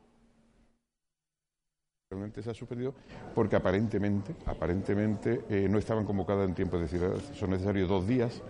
Realmente 2.10 2.42
se 2.42 2.50
ha 2.50 2.54
suspendido 2.54 2.94
porque 3.34 3.56
aparentemente, 3.56 4.34
aparentemente 4.46 5.44
eh, 5.50 5.68
no 5.68 5.78
estaban 5.78 6.06
convocadas 6.06 6.48
en 6.48 6.54
tiempo, 6.54 6.78
es 6.78 6.90
decir, 6.90 7.06
son 7.34 7.50
necesarios 7.50 7.88
dos 7.88 8.06
días 8.06 8.40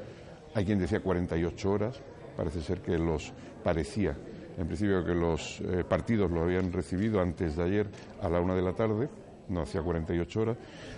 hay 0.59 0.65
quien 0.65 0.79
decía 0.79 1.01
48 1.01 1.71
horas, 1.71 2.01
parece 2.37 2.61
ser 2.61 2.81
que 2.81 2.99
los 2.99 3.33
parecía 3.63 4.17
en 4.59 4.67
principio 4.67 5.05
que 5.05 5.15
los 5.15 5.61
eh, 5.61 5.85
partidos 5.89 6.31
lo 6.33 6.43
habían 6.43 6.73
recibido 6.73 7.21
antes 7.21 7.57
de 7.57 7.63
ayer 7.63 7.87
a 8.21 8.29
la 8.29 8.41
una 8.41 8.57
de 8.57 8.63
la 8.63 8.73
tarde, 8.73 9.09
no 9.49 9.63
hacía 9.63 9.81
48 9.83 10.41
horas. 10.41 10.57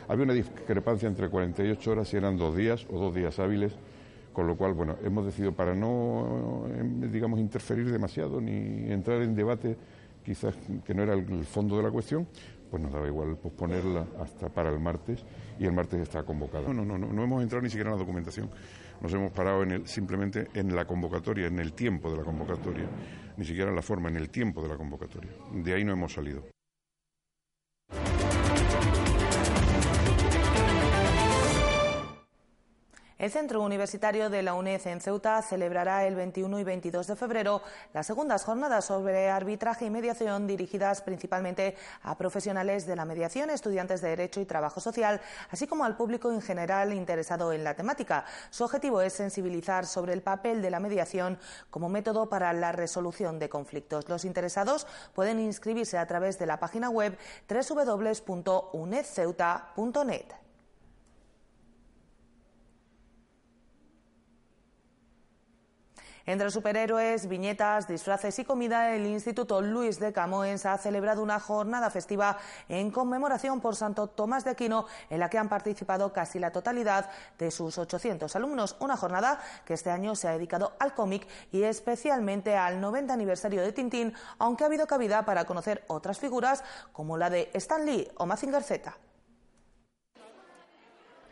Había 0.09 0.25
una 0.25 0.33
discrepancia 0.33 1.07
entre 1.07 1.29
48 1.29 1.91
horas 1.91 2.09
si 2.09 2.17
eran 2.17 2.39
dos 2.39 2.57
días 2.57 2.87
o 2.91 2.99
dos 2.99 3.15
días 3.15 3.39
hábiles, 3.39 3.75
con 4.33 4.47
lo 4.47 4.57
cual, 4.57 4.73
bueno, 4.73 4.97
hemos 5.05 5.27
decidido 5.27 5.53
para 5.53 5.75
no, 5.75 6.67
em, 6.75 7.11
digamos, 7.13 7.39
interferir 7.39 7.93
demasiado 7.93 8.41
ni 8.41 8.91
entrar 8.91 9.21
en 9.21 9.35
debate 9.35 9.77
quizás 10.25 10.55
que 10.87 10.95
no 10.95 11.03
era 11.03 11.13
el 11.13 11.45
fondo 11.45 11.77
de 11.77 11.83
la 11.83 11.91
cuestión, 11.91 12.27
pues 12.71 12.83
nos 12.83 12.93
daba 12.93 13.07
igual 13.07 13.37
posponerla 13.37 14.07
hasta 14.21 14.49
para 14.49 14.71
el 14.71 14.79
martes 14.79 15.23
y 15.59 15.67
el 15.67 15.73
martes 15.73 16.01
está 16.01 16.23
convocada. 16.23 16.73
No, 16.73 16.85
no, 16.85 16.97
no, 16.97 17.13
no 17.13 17.25
hemos 17.25 17.43
entrado 17.43 17.63
ni 17.63 17.69
siquiera 17.69 17.91
en 17.91 17.97
la 17.97 18.01
documentación, 18.01 18.49
nos 19.01 19.13
hemos 19.13 19.33
parado 19.33 19.63
en 19.63 19.71
el, 19.71 19.87
simplemente 19.87 20.49
en 20.55 20.75
la 20.75 20.85
convocatoria, 20.85 21.47
en 21.47 21.59
el 21.59 21.73
tiempo 21.73 22.11
de 22.11 22.19
la 22.19 22.25
convocatoria, 22.25 22.89
ni 23.37 23.45
siquiera 23.45 23.71
en 23.71 23.77
la 23.77 23.83
forma, 23.83 24.09
en 24.09 24.17
el 24.17 24.31
tiempo 24.31 24.63
de 24.63 24.69
la 24.69 24.77
convocatoria. 24.77 25.31
De 25.53 25.75
ahí 25.75 25.85
no 25.85 25.93
hemos 25.93 26.13
salido. 26.13 26.43
El 33.21 33.31
Centro 33.31 33.61
Universitario 33.61 34.31
de 34.31 34.43
la 34.43 34.55
UNED 34.55 34.87
en 34.87 35.03
Ceuta 35.03 35.43
celebrará 35.43 36.07
el 36.07 36.15
21 36.15 36.59
y 36.59 36.65
22 36.65 37.07
de 37.07 37.17
febrero 37.17 37.61
las 37.93 38.07
segundas 38.07 38.45
jornadas 38.45 38.87
sobre 38.87 39.29
arbitraje 39.29 39.85
y 39.85 39.91
mediación 39.91 40.47
dirigidas 40.47 41.03
principalmente 41.03 41.77
a 42.03 42.17
profesionales 42.17 42.87
de 42.87 42.97
la 42.97 43.05
mediación, 43.05 43.51
estudiantes 43.51 44.01
de 44.01 44.09
Derecho 44.09 44.41
y 44.41 44.47
Trabajo 44.47 44.81
Social, 44.81 45.21
así 45.51 45.67
como 45.67 45.85
al 45.85 45.99
público 45.99 46.33
en 46.33 46.41
general 46.41 46.95
interesado 46.95 47.53
en 47.53 47.63
la 47.63 47.77
temática. 47.77 48.25
Su 48.49 48.65
objetivo 48.65 49.03
es 49.03 49.13
sensibilizar 49.13 49.85
sobre 49.85 50.15
el 50.15 50.23
papel 50.23 50.63
de 50.63 50.71
la 50.71 50.81
mediación 50.81 51.39
como 51.69 51.91
método 51.91 52.31
para 52.31 52.55
la 52.55 52.73
resolución 52.73 53.39
de 53.39 53.51
conflictos. 53.51 54.09
Los 54.09 54.25
interesados 54.25 54.87
pueden 55.15 55.41
inscribirse 55.41 55.99
a 55.99 56.07
través 56.07 56.39
de 56.39 56.47
la 56.47 56.59
página 56.59 56.89
web 56.89 57.19
www.unedceuta.net. 57.51 60.40
Entre 66.31 66.49
superhéroes, 66.53 67.27
viñetas, 67.27 67.89
disfraces 67.89 68.39
y 68.39 68.45
comida, 68.45 68.95
el 68.95 69.05
Instituto 69.05 69.61
Luis 69.61 69.99
de 69.99 70.13
Camoens 70.13 70.65
ha 70.65 70.79
celebrado 70.79 71.25
una 71.25 71.41
jornada 71.41 71.91
festiva 71.91 72.39
en 72.69 72.93
conmemoración 72.93 73.61
por 73.61 73.75
Santo 73.75 74.07
Tomás 74.07 74.45
de 74.45 74.51
Aquino, 74.51 74.87
en 75.09 75.19
la 75.19 75.29
que 75.29 75.39
han 75.39 75.49
participado 75.49 76.13
casi 76.13 76.39
la 76.39 76.53
totalidad 76.53 77.11
de 77.37 77.51
sus 77.51 77.77
800 77.79 78.37
alumnos. 78.37 78.77
Una 78.79 78.97
jornada 78.97 79.41
que 79.65 79.75
este 79.75 79.91
año 79.91 80.15
se 80.15 80.29
ha 80.29 80.31
dedicado 80.31 80.75
al 80.79 80.95
cómic 80.95 81.27
y 81.51 81.65
especialmente 81.65 82.57
al 82.57 82.81
90 82.81 83.13
aniversario 83.13 83.61
de 83.63 83.73
Tintín, 83.73 84.15
aunque 84.39 84.63
ha 84.63 84.69
habido 84.69 84.87
cabida 84.87 85.25
para 85.25 85.47
conocer 85.47 85.83
otras 85.89 86.21
figuras 86.21 86.63
como 86.93 87.19
la 87.19 87.29
de 87.29 87.51
Stan 87.55 87.85
Lee 87.85 88.09
o 88.19 88.25
Mazinger 88.25 88.63
Z. 88.63 88.95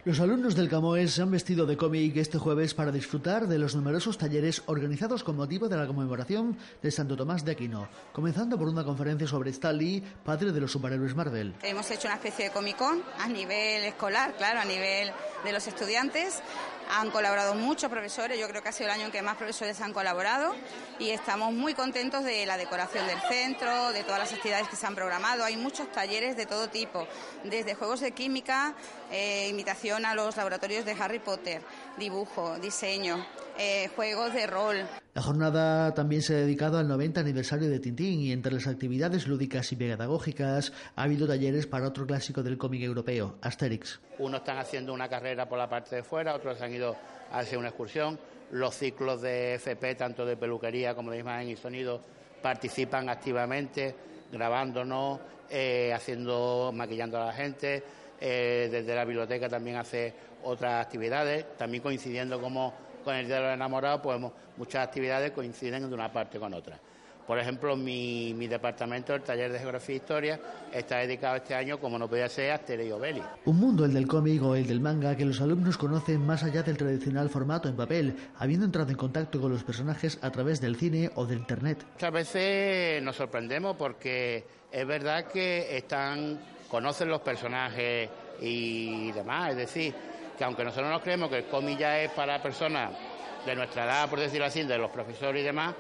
Los 0.05 0.21
alumnos 0.21 0.55
del 0.55 0.69
Camoes 0.69 1.13
se 1.13 1.23
han 1.23 1.31
vestido 1.33 1.67
de 1.67 1.77
cómic 1.77 2.17
este 2.17 2.39
jueves 2.39 2.73
para 2.73 2.93
disfrutar 2.93 3.49
de 3.49 3.59
los 3.59 3.75
numerosos 3.75 4.17
talleres 4.17 4.63
organizados 4.67 5.25
con 5.25 5.37
motivo 5.37 5.69
de 5.69 5.77
la 5.77 5.89
conmemoración 5.89 6.57
de 6.81 6.91
Santo 6.93 7.17
Tomás 7.17 7.45
de 7.45 7.53
Aquino, 7.53 7.89
comenzando 8.13 8.57
por 8.57 8.69
una 8.69 8.85
conferencia 8.85 9.27
sobre 9.27 9.51
Stan 9.51 9.77
Lee, 9.77 10.03
padre 10.25 10.53
de 10.53 10.61
los 10.61 10.71
superhéroes 10.71 11.17
Marvel. 11.17 11.53
Hemos 11.63 11.91
hecho 11.91 12.07
una 12.07 12.15
especie 12.15 12.47
de 12.47 12.51
Comic 12.53 12.77
Con 12.77 13.03
a 13.19 13.29
nivel 13.29 13.85
escolar, 13.85 14.37
claro, 14.37 14.61
a 14.61 14.65
nivel 14.65 15.11
de 15.45 15.53
los 15.53 15.67
estudiantes, 15.67 16.43
han 16.91 17.11
colaborado 17.11 17.55
muchos 17.55 17.91
profesores, 17.91 18.39
yo 18.39 18.49
creo 18.49 18.63
que 18.63 18.71
ha 18.71 18.73
sido 18.73 18.89
el 18.89 18.95
año 18.95 19.07
en 19.07 19.13
que 19.13 19.23
más 19.23 19.37
profesores 19.37 19.81
han 19.81 19.93
colaborado 19.93 20.55
y 20.99 21.11
estamos 21.11 21.53
muy 21.53 21.75
contentos 21.75 22.25
de 22.25 22.47
la 22.47 22.57
decoración 22.57 23.07
del 23.07 23.21
centro, 23.23 23.93
de 23.93 24.05
todas 24.05 24.19
las 24.19 24.33
actividades 24.33 24.69
que 24.69 24.77
se 24.77 24.87
han 24.87 24.95
programado. 24.95 25.45
Hay 25.45 25.57
muchos 25.57 25.91
talleres 25.93 26.37
de 26.37 26.47
todo 26.47 26.69
tipo, 26.69 27.07
desde 27.45 27.75
juegos 27.75 28.01
de 28.01 28.13
química, 28.13 28.75
eh, 29.11 29.49
imitación 29.49 30.07
a 30.07 30.15
los 30.15 30.37
laboratorios 30.37 30.85
de 30.85 30.93
Harry 30.93 31.19
Potter, 31.19 31.63
dibujo, 31.97 32.59
diseño, 32.59 33.27
eh, 33.59 33.91
juegos 33.95 34.33
de 34.33 34.47
rol. 34.47 34.89
La 35.19 35.25
jornada 35.25 35.95
también 35.95 36.23
se 36.23 36.33
ha 36.33 36.37
dedicado 36.37 36.79
al 36.79 36.87
90 36.87 37.19
aniversario 37.23 37.69
de 37.69 37.81
Tintín 37.81 38.21
y 38.21 38.31
entre 38.31 38.53
las 38.53 38.69
actividades 38.69 39.27
lúdicas 39.27 39.73
y 39.73 39.75
pedagógicas 39.75 40.73
ha 40.95 41.03
habido 41.03 41.27
talleres 41.27 41.67
para 41.67 41.89
otro 41.89 42.07
clásico 42.07 42.45
del 42.45 42.57
cómic 42.57 42.83
europeo, 42.83 43.35
Asterix. 43.43 43.99
Unos 44.21 44.43
están 44.43 44.59
haciendo 44.59 44.95
una 44.95 45.09
carrera 45.09 45.49
por 45.49 45.59
la 45.59 45.69
parte 45.69 45.97
de 45.97 46.05
fuera, 46.05 46.37
otros 46.37 46.61
han 46.61 46.73
ido 46.73 46.95
a 47.33 47.41
hacer 47.41 47.59
una 47.59 47.71
excursión. 47.71 48.17
Los 48.53 48.77
ciclos 48.77 49.21
de 49.21 49.55
FP, 49.55 49.97
tanto 49.97 50.25
de 50.25 50.37
peluquería 50.37 50.95
como 50.95 51.11
de 51.11 51.19
imagen 51.19 51.49
y 51.49 51.57
sonido, 51.57 52.01
participan 52.41 53.09
activamente, 53.09 53.97
grabándonos, 54.31 55.19
eh, 55.51 55.93
haciendo, 55.93 56.71
maquillando 56.73 57.21
a 57.21 57.27
la 57.27 57.33
gente. 57.33 57.83
Eh, 58.21 58.69
desde 58.71 58.95
la 58.95 59.05
biblioteca 59.05 59.49
también 59.49 59.79
hace 59.79 60.15
otras 60.45 60.81
actividades, 60.81 61.57
también 61.57 61.83
coincidiendo 61.83 62.41
como 62.41 62.73
con 63.09 63.17
el 63.17 63.27
Día 63.27 63.37
de 63.37 63.43
los 63.45 63.55
Enamorados, 63.55 64.03
pues 64.03 64.21
muchas 64.59 64.87
actividades 64.87 65.31
coinciden 65.31 65.89
de 65.89 65.95
una 65.95 66.13
parte 66.13 66.39
con 66.39 66.53
otra. 66.53 66.79
Por 67.27 67.39
ejemplo, 67.39 67.75
mi, 67.75 68.47
departamento, 68.47 69.15
el 69.15 69.23
taller 69.23 69.51
de 69.51 69.59
Geografía 69.59 69.95
e 69.95 69.97
Historia, 69.97 70.41
está 70.71 70.99
dedicado 70.99 71.37
este 71.37 71.55
año, 71.55 71.81
como 71.81 71.99
no 71.99 72.07
podía 72.07 72.29
ser, 72.29 72.51
a 72.51 72.57
Asterix 72.57 72.91
y. 72.91 73.49
Un 73.49 73.57
mundo, 73.57 73.87
el 73.87 73.95
del 73.95 74.07
cómic 74.07 74.43
o 74.43 74.55
el 74.55 74.67
del 74.67 74.81
manga, 74.81 75.17
que 75.17 75.25
los 75.25 75.41
alumnos 75.41 75.79
conocen 75.79 76.21
más 76.27 76.45
allá 76.45 76.63
del 76.63 76.77
tradicional 76.77 77.31
formato 77.31 77.67
en 77.67 77.77
papel, 77.77 78.15
habiendo 78.37 78.67
entrado 78.67 78.91
en 78.91 78.99
contacto 78.99 79.41
con 79.41 79.53
los 79.53 79.65
personajes 79.65 80.19
a 80.21 80.31
través 80.31 80.61
del 80.61 80.77
cine 80.77 81.11
o 81.15 81.25
de 81.25 81.37
Internet. 81.37 81.87
Muchas 81.95 82.13
veces 82.13 83.03
nos 83.03 83.17
sorprendemos 83.17 83.75
porque 83.77 84.45
es 84.71 84.87
verdad 84.87 85.25
que 85.25 85.79
están, 85.79 86.39
conocen 86.69 87.09
los 87.09 87.23
personajes 87.23 88.11
y 88.43 89.13
demás, 89.13 89.53
es 89.53 89.57
decir, 89.57 89.95
que 90.39 90.45
aunque 90.45 90.65
nosotros 90.65 90.89
nos 90.89 91.03
creemos 91.03 91.29
que 91.29 91.39
el 91.39 91.47
cómic 91.47 91.79
ya 91.79 92.01
es 92.01 92.13
para 92.13 92.41
personas 92.41 92.93
de 93.45 93.57
nuestra 93.57 93.85
edad, 93.85 94.09
por 94.09 94.21
decirlo 94.21 94.47
así, 94.47 94.63
de 94.63 94.79
los 94.79 94.91
profesores 94.91 95.43
y 95.43 95.45
demás, 95.45 95.75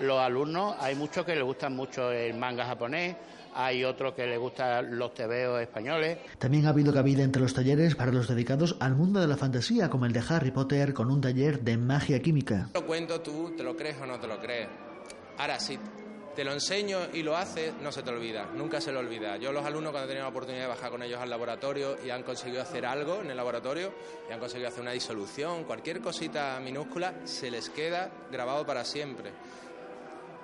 los 0.00 0.18
alumnos, 0.18 0.74
hay 0.80 0.96
muchos 0.96 1.24
que 1.24 1.34
les 1.34 1.44
gustan 1.44 1.76
mucho 1.76 2.10
el 2.10 2.34
manga 2.34 2.64
japonés, 2.66 3.16
hay 3.54 3.84
otros 3.84 4.14
que 4.14 4.26
les 4.26 4.38
gustan 4.38 4.98
los 4.98 5.14
tebeos 5.14 5.60
españoles. 5.60 6.18
También 6.38 6.66
ha 6.66 6.70
habido 6.70 6.92
cabida 6.92 7.22
entre 7.22 7.42
los 7.42 7.54
talleres 7.54 7.94
para 7.94 8.12
los 8.12 8.26
dedicados 8.26 8.76
al 8.80 8.96
mundo 8.96 9.20
de 9.20 9.28
la 9.28 9.36
fantasía, 9.36 9.88
como 9.88 10.06
el 10.06 10.12
de 10.12 10.22
Harry 10.28 10.50
Potter, 10.50 10.92
con 10.92 11.10
un 11.10 11.20
taller 11.20 11.60
de 11.60 11.76
magia 11.76 12.20
química. 12.20 12.68
Lo 12.74 12.86
cuento 12.86 13.20
tú, 13.20 13.54
te 13.56 13.62
lo 13.62 13.76
crees 13.76 13.96
o 14.00 14.06
no 14.06 14.18
te 14.18 14.26
lo 14.26 14.40
crees. 14.40 14.68
Ahora, 15.38 15.58
sí 15.58 15.78
te 16.40 16.44
lo 16.44 16.54
enseño 16.54 17.00
y 17.12 17.22
lo 17.22 17.36
haces, 17.36 17.74
no 17.82 17.92
se 17.92 18.02
te 18.02 18.08
olvida, 18.08 18.46
nunca 18.54 18.80
se 18.80 18.90
lo 18.92 19.00
olvida. 19.00 19.36
Yo 19.36 19.52
los 19.52 19.62
alumnos 19.62 19.92
cuando 19.92 20.10
he 20.10 20.16
la 20.16 20.26
oportunidad 20.26 20.62
de 20.62 20.68
bajar 20.68 20.90
con 20.90 21.02
ellos 21.02 21.20
al 21.20 21.28
laboratorio 21.28 21.98
y 22.02 22.08
han 22.08 22.22
conseguido 22.22 22.62
hacer 22.62 22.86
algo 22.86 23.20
en 23.20 23.30
el 23.30 23.36
laboratorio 23.36 23.92
y 24.26 24.32
han 24.32 24.40
conseguido 24.40 24.70
hacer 24.70 24.80
una 24.80 24.92
disolución, 24.92 25.64
cualquier 25.64 26.00
cosita 26.00 26.58
minúscula, 26.58 27.12
se 27.24 27.50
les 27.50 27.68
queda 27.68 28.10
grabado 28.32 28.64
para 28.64 28.86
siempre. 28.86 29.32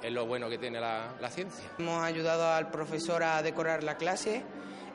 Es 0.02 0.12
lo 0.12 0.26
bueno 0.26 0.50
que 0.50 0.58
tiene 0.58 0.80
la, 0.80 1.30
ciencia. 1.30 1.64
Hemos 1.78 2.04
ayudado 2.04 2.46
al 2.52 2.70
profesor 2.70 3.22
a 3.22 3.40
decorar 3.40 3.82
la 3.82 3.96
clase, 3.96 4.42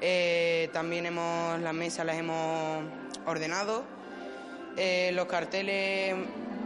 eh, 0.02 0.70
también 0.72 1.08
hemos 1.08 1.60
las 1.62 1.74
mesas 1.74 2.06
las 2.06 2.18
hemos 2.18 2.84
ordenado, 3.26 3.86
eh, 4.78 5.10
los 5.16 5.26
carteles 5.26 6.14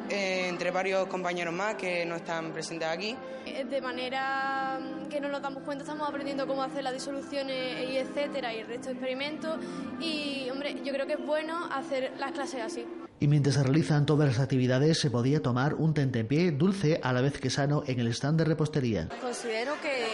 eh, 0.09 0.47
entre 0.47 0.71
varios 0.71 1.07
compañeros 1.07 1.53
más 1.53 1.75
que 1.75 2.05
no 2.05 2.15
están 2.15 2.51
presentes 2.51 2.87
aquí. 2.87 3.15
De 3.69 3.81
manera 3.81 4.79
mm, 4.79 5.07
que 5.07 5.19
no 5.19 5.29
nos 5.29 5.41
damos 5.41 5.63
cuenta, 5.63 5.83
estamos 5.83 6.07
aprendiendo 6.07 6.47
cómo 6.47 6.63
hacer 6.63 6.83
las 6.83 6.93
disoluciones 6.93 7.89
y 7.89 7.97
etcétera 7.97 8.53
y 8.53 8.59
el 8.59 8.67
resto 8.67 8.87
de 8.87 8.93
experimentos. 8.93 9.57
Y, 9.99 10.47
hombre, 10.51 10.81
yo 10.83 10.93
creo 10.93 11.05
que 11.07 11.13
es 11.13 11.25
bueno 11.25 11.65
hacer 11.71 12.13
las 12.17 12.31
clases 12.31 12.61
así. 12.61 12.85
Y 13.19 13.27
mientras 13.27 13.55
se 13.55 13.63
realizan 13.63 14.05
todas 14.05 14.27
las 14.27 14.39
actividades, 14.39 14.99
se 14.99 15.09
podía 15.09 15.41
tomar 15.41 15.75
un 15.75 15.93
tentempié 15.93 16.51
dulce 16.51 16.99
a 17.01 17.13
la 17.13 17.21
vez 17.21 17.39
que 17.39 17.49
sano 17.49 17.83
en 17.87 17.99
el 17.99 18.07
stand 18.07 18.39
de 18.39 18.45
repostería. 18.45 19.09
Considero 19.21 19.73
que 19.81 20.05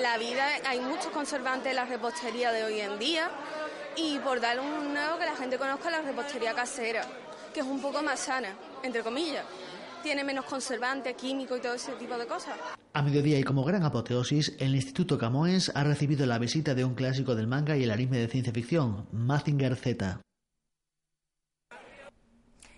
la 0.00 0.18
vida, 0.18 0.44
hay 0.66 0.80
muchos 0.80 1.06
conservantes 1.06 1.70
en 1.70 1.76
la 1.76 1.86
repostería 1.86 2.52
de 2.52 2.64
hoy 2.64 2.80
en 2.80 2.98
día 2.98 3.30
y 3.96 4.18
por 4.18 4.40
dar 4.40 4.60
un 4.60 4.92
nuevo 4.92 5.18
que 5.18 5.24
la 5.24 5.36
gente 5.36 5.56
conozca 5.56 5.90
la 5.90 6.02
repostería 6.02 6.52
casera 6.52 7.02
que 7.52 7.60
es 7.60 7.66
un 7.66 7.80
poco 7.80 8.02
más 8.02 8.20
sana, 8.20 8.48
entre 8.82 9.02
comillas. 9.02 9.44
Tiene 10.02 10.24
menos 10.24 10.44
conservante, 10.46 11.14
químico 11.14 11.56
y 11.56 11.60
todo 11.60 11.74
ese 11.74 11.92
tipo 11.92 12.18
de 12.18 12.26
cosas. 12.26 12.54
A 12.92 13.02
mediodía 13.02 13.38
y 13.38 13.44
como 13.44 13.64
gran 13.64 13.84
apoteosis, 13.84 14.56
el 14.58 14.74
Instituto 14.74 15.16
Camoens 15.16 15.70
ha 15.74 15.84
recibido 15.84 16.26
la 16.26 16.38
visita 16.38 16.74
de 16.74 16.84
un 16.84 16.94
clásico 16.94 17.34
del 17.34 17.46
manga 17.46 17.76
y 17.76 17.84
el 17.84 17.90
anime 17.90 18.18
de 18.18 18.28
ciencia 18.28 18.52
ficción, 18.52 19.06
Mazinger 19.12 19.76
Z. 19.76 20.20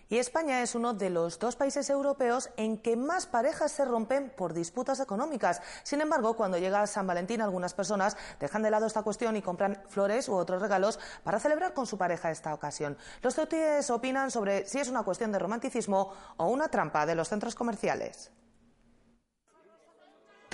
Y 0.08 0.18
España 0.18 0.62
es 0.62 0.74
uno 0.74 0.92
de 0.92 1.10
los 1.10 1.38
dos 1.38 1.56
países 1.56 1.88
europeos 1.88 2.50
en 2.56 2.78
que 2.78 2.96
más 2.96 3.26
parejas 3.26 3.72
se 3.72 3.84
rompen 3.84 4.30
por 4.36 4.52
disputas 4.52 5.00
económicas. 5.00 5.62
Sin 5.82 6.00
embargo, 6.00 6.36
cuando 6.36 6.58
llega 6.58 6.86
San 6.86 7.06
Valentín, 7.06 7.40
algunas 7.40 7.74
personas 7.74 8.16
dejan 8.38 8.62
de 8.62 8.70
lado 8.70 8.86
esta 8.86 9.02
cuestión 9.02 9.36
y 9.36 9.42
compran 9.42 9.82
flores 9.88 10.28
u 10.28 10.34
otros 10.34 10.60
regalos 10.60 10.98
para 11.22 11.40
celebrar 11.40 11.72
con 11.72 11.86
su 11.86 11.96
pareja 11.96 12.30
esta 12.30 12.52
ocasión. 12.52 12.98
Los 13.22 13.34
ceutíes 13.34 13.88
opinan 13.90 14.30
sobre 14.30 14.66
si 14.66 14.78
es 14.78 14.88
una 14.88 15.04
cuestión 15.04 15.32
de 15.32 15.38
romanticismo 15.38 16.12
o 16.36 16.48
una 16.48 16.68
trampa 16.68 17.06
de 17.06 17.14
los 17.14 17.28
centros 17.28 17.54
comerciales. 17.54 18.30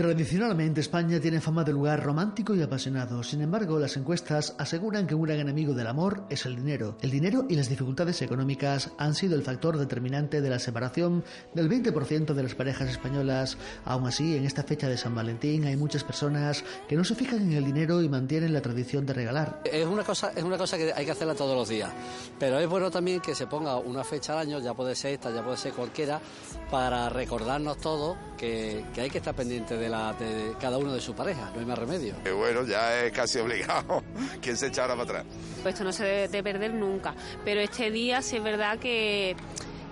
Tradicionalmente 0.01 0.81
España 0.81 1.21
tiene 1.21 1.43
fama 1.43 1.63
de 1.63 1.75
lugar 1.75 2.03
romántico 2.03 2.55
y 2.55 2.63
apasionado. 2.63 3.23
Sin 3.23 3.43
embargo, 3.43 3.79
las 3.79 3.99
encuestas 3.99 4.55
aseguran 4.57 5.07
que 5.07 5.15
un 5.15 5.25
gran 5.25 5.41
enemigo 5.41 5.75
del 5.75 5.89
amor 5.89 6.25
es 6.31 6.47
el 6.47 6.57
dinero. 6.57 6.97
El 7.03 7.11
dinero 7.11 7.45
y 7.51 7.55
las 7.55 7.69
dificultades 7.69 8.23
económicas 8.23 8.93
han 8.97 9.15
sido 9.15 9.35
el 9.35 9.43
factor 9.43 9.77
determinante 9.77 10.41
de 10.41 10.49
la 10.49 10.59
separación 10.59 11.23
del 11.53 11.69
20% 11.69 12.33
de 12.33 12.43
las 12.43 12.55
parejas 12.55 12.89
españolas. 12.89 13.59
Aún 13.85 14.07
así, 14.07 14.37
en 14.37 14.47
esta 14.47 14.63
fecha 14.63 14.89
de 14.89 14.97
San 14.97 15.15
Valentín 15.15 15.67
hay 15.67 15.77
muchas 15.77 16.03
personas 16.03 16.65
que 16.89 16.97
no 16.97 17.05
se 17.05 17.15
fijan 17.15 17.43
en 17.43 17.53
el 17.53 17.67
dinero 17.67 18.01
y 18.01 18.09
mantienen 18.09 18.55
la 18.55 18.63
tradición 18.63 19.05
de 19.05 19.13
regalar. 19.13 19.61
Es 19.67 19.85
una 19.85 20.03
cosa, 20.03 20.33
es 20.35 20.43
una 20.43 20.57
cosa 20.57 20.79
que 20.79 20.95
hay 20.95 21.05
que 21.05 21.11
hacerla 21.11 21.35
todos 21.35 21.55
los 21.55 21.69
días, 21.69 21.93
pero 22.39 22.59
es 22.59 22.67
bueno 22.67 22.91
también 22.91 23.21
que 23.21 23.35
se 23.35 23.47
ponga 23.47 23.77
una 23.77 24.03
fecha 24.03 24.33
al 24.33 24.49
año, 24.49 24.61
ya 24.61 24.73
puede 24.73 24.95
ser 24.95 25.13
esta, 25.13 25.31
ya 25.31 25.45
puede 25.45 25.59
ser 25.59 25.75
cualquiera, 25.75 26.23
para 26.71 27.11
recordarnos 27.11 27.77
todos 27.77 28.17
que, 28.39 28.83
que 28.95 29.03
hay 29.03 29.11
que 29.11 29.19
estar 29.19 29.35
pendiente 29.35 29.77
de 29.77 29.90
de 29.91 30.55
cada 30.61 30.79
uno 30.79 30.93
de 30.93 31.01
su 31.01 31.15
pareja, 31.15 31.51
no 31.53 31.61
hay 31.61 31.67
más 31.67 31.79
remedio. 31.79 32.15
bueno, 32.37 32.65
ya 32.65 33.05
es 33.05 33.13
casi 33.13 33.39
obligado. 33.39 34.03
¿Quién 34.41 34.57
se 34.57 34.69
echa 34.69 34.83
ahora 34.83 34.95
para 34.95 35.21
atrás? 35.21 35.25
Pues 35.63 35.75
esto 35.75 35.85
no 35.85 35.93
se 35.93 36.05
debe 36.05 36.43
perder 36.43 36.75
nunca, 36.75 37.15
pero 37.45 37.61
este 37.61 37.91
día 37.91 38.23
sí 38.23 38.37
es 38.37 38.43
verdad 38.43 38.79
que 38.79 39.37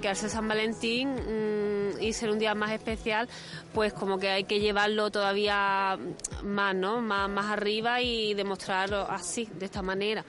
que 0.00 0.08
al 0.08 0.14
ser 0.14 0.30
San 0.30 0.46
Valentín 0.46 1.08
mm, 1.08 2.00
y 2.00 2.12
ser 2.12 2.30
un 2.30 2.38
día 2.38 2.54
más 2.54 2.70
especial, 2.70 3.28
pues 3.74 3.92
como 3.92 4.16
que 4.16 4.28
hay 4.28 4.44
que 4.44 4.60
llevarlo 4.60 5.10
todavía 5.10 5.98
más, 6.44 6.74
¿no? 6.76 7.00
Más, 7.00 7.28
más 7.28 7.46
arriba 7.46 8.00
y 8.00 8.32
demostrarlo 8.34 9.10
así, 9.10 9.48
de 9.58 9.66
esta 9.66 9.82
manera 9.82 10.24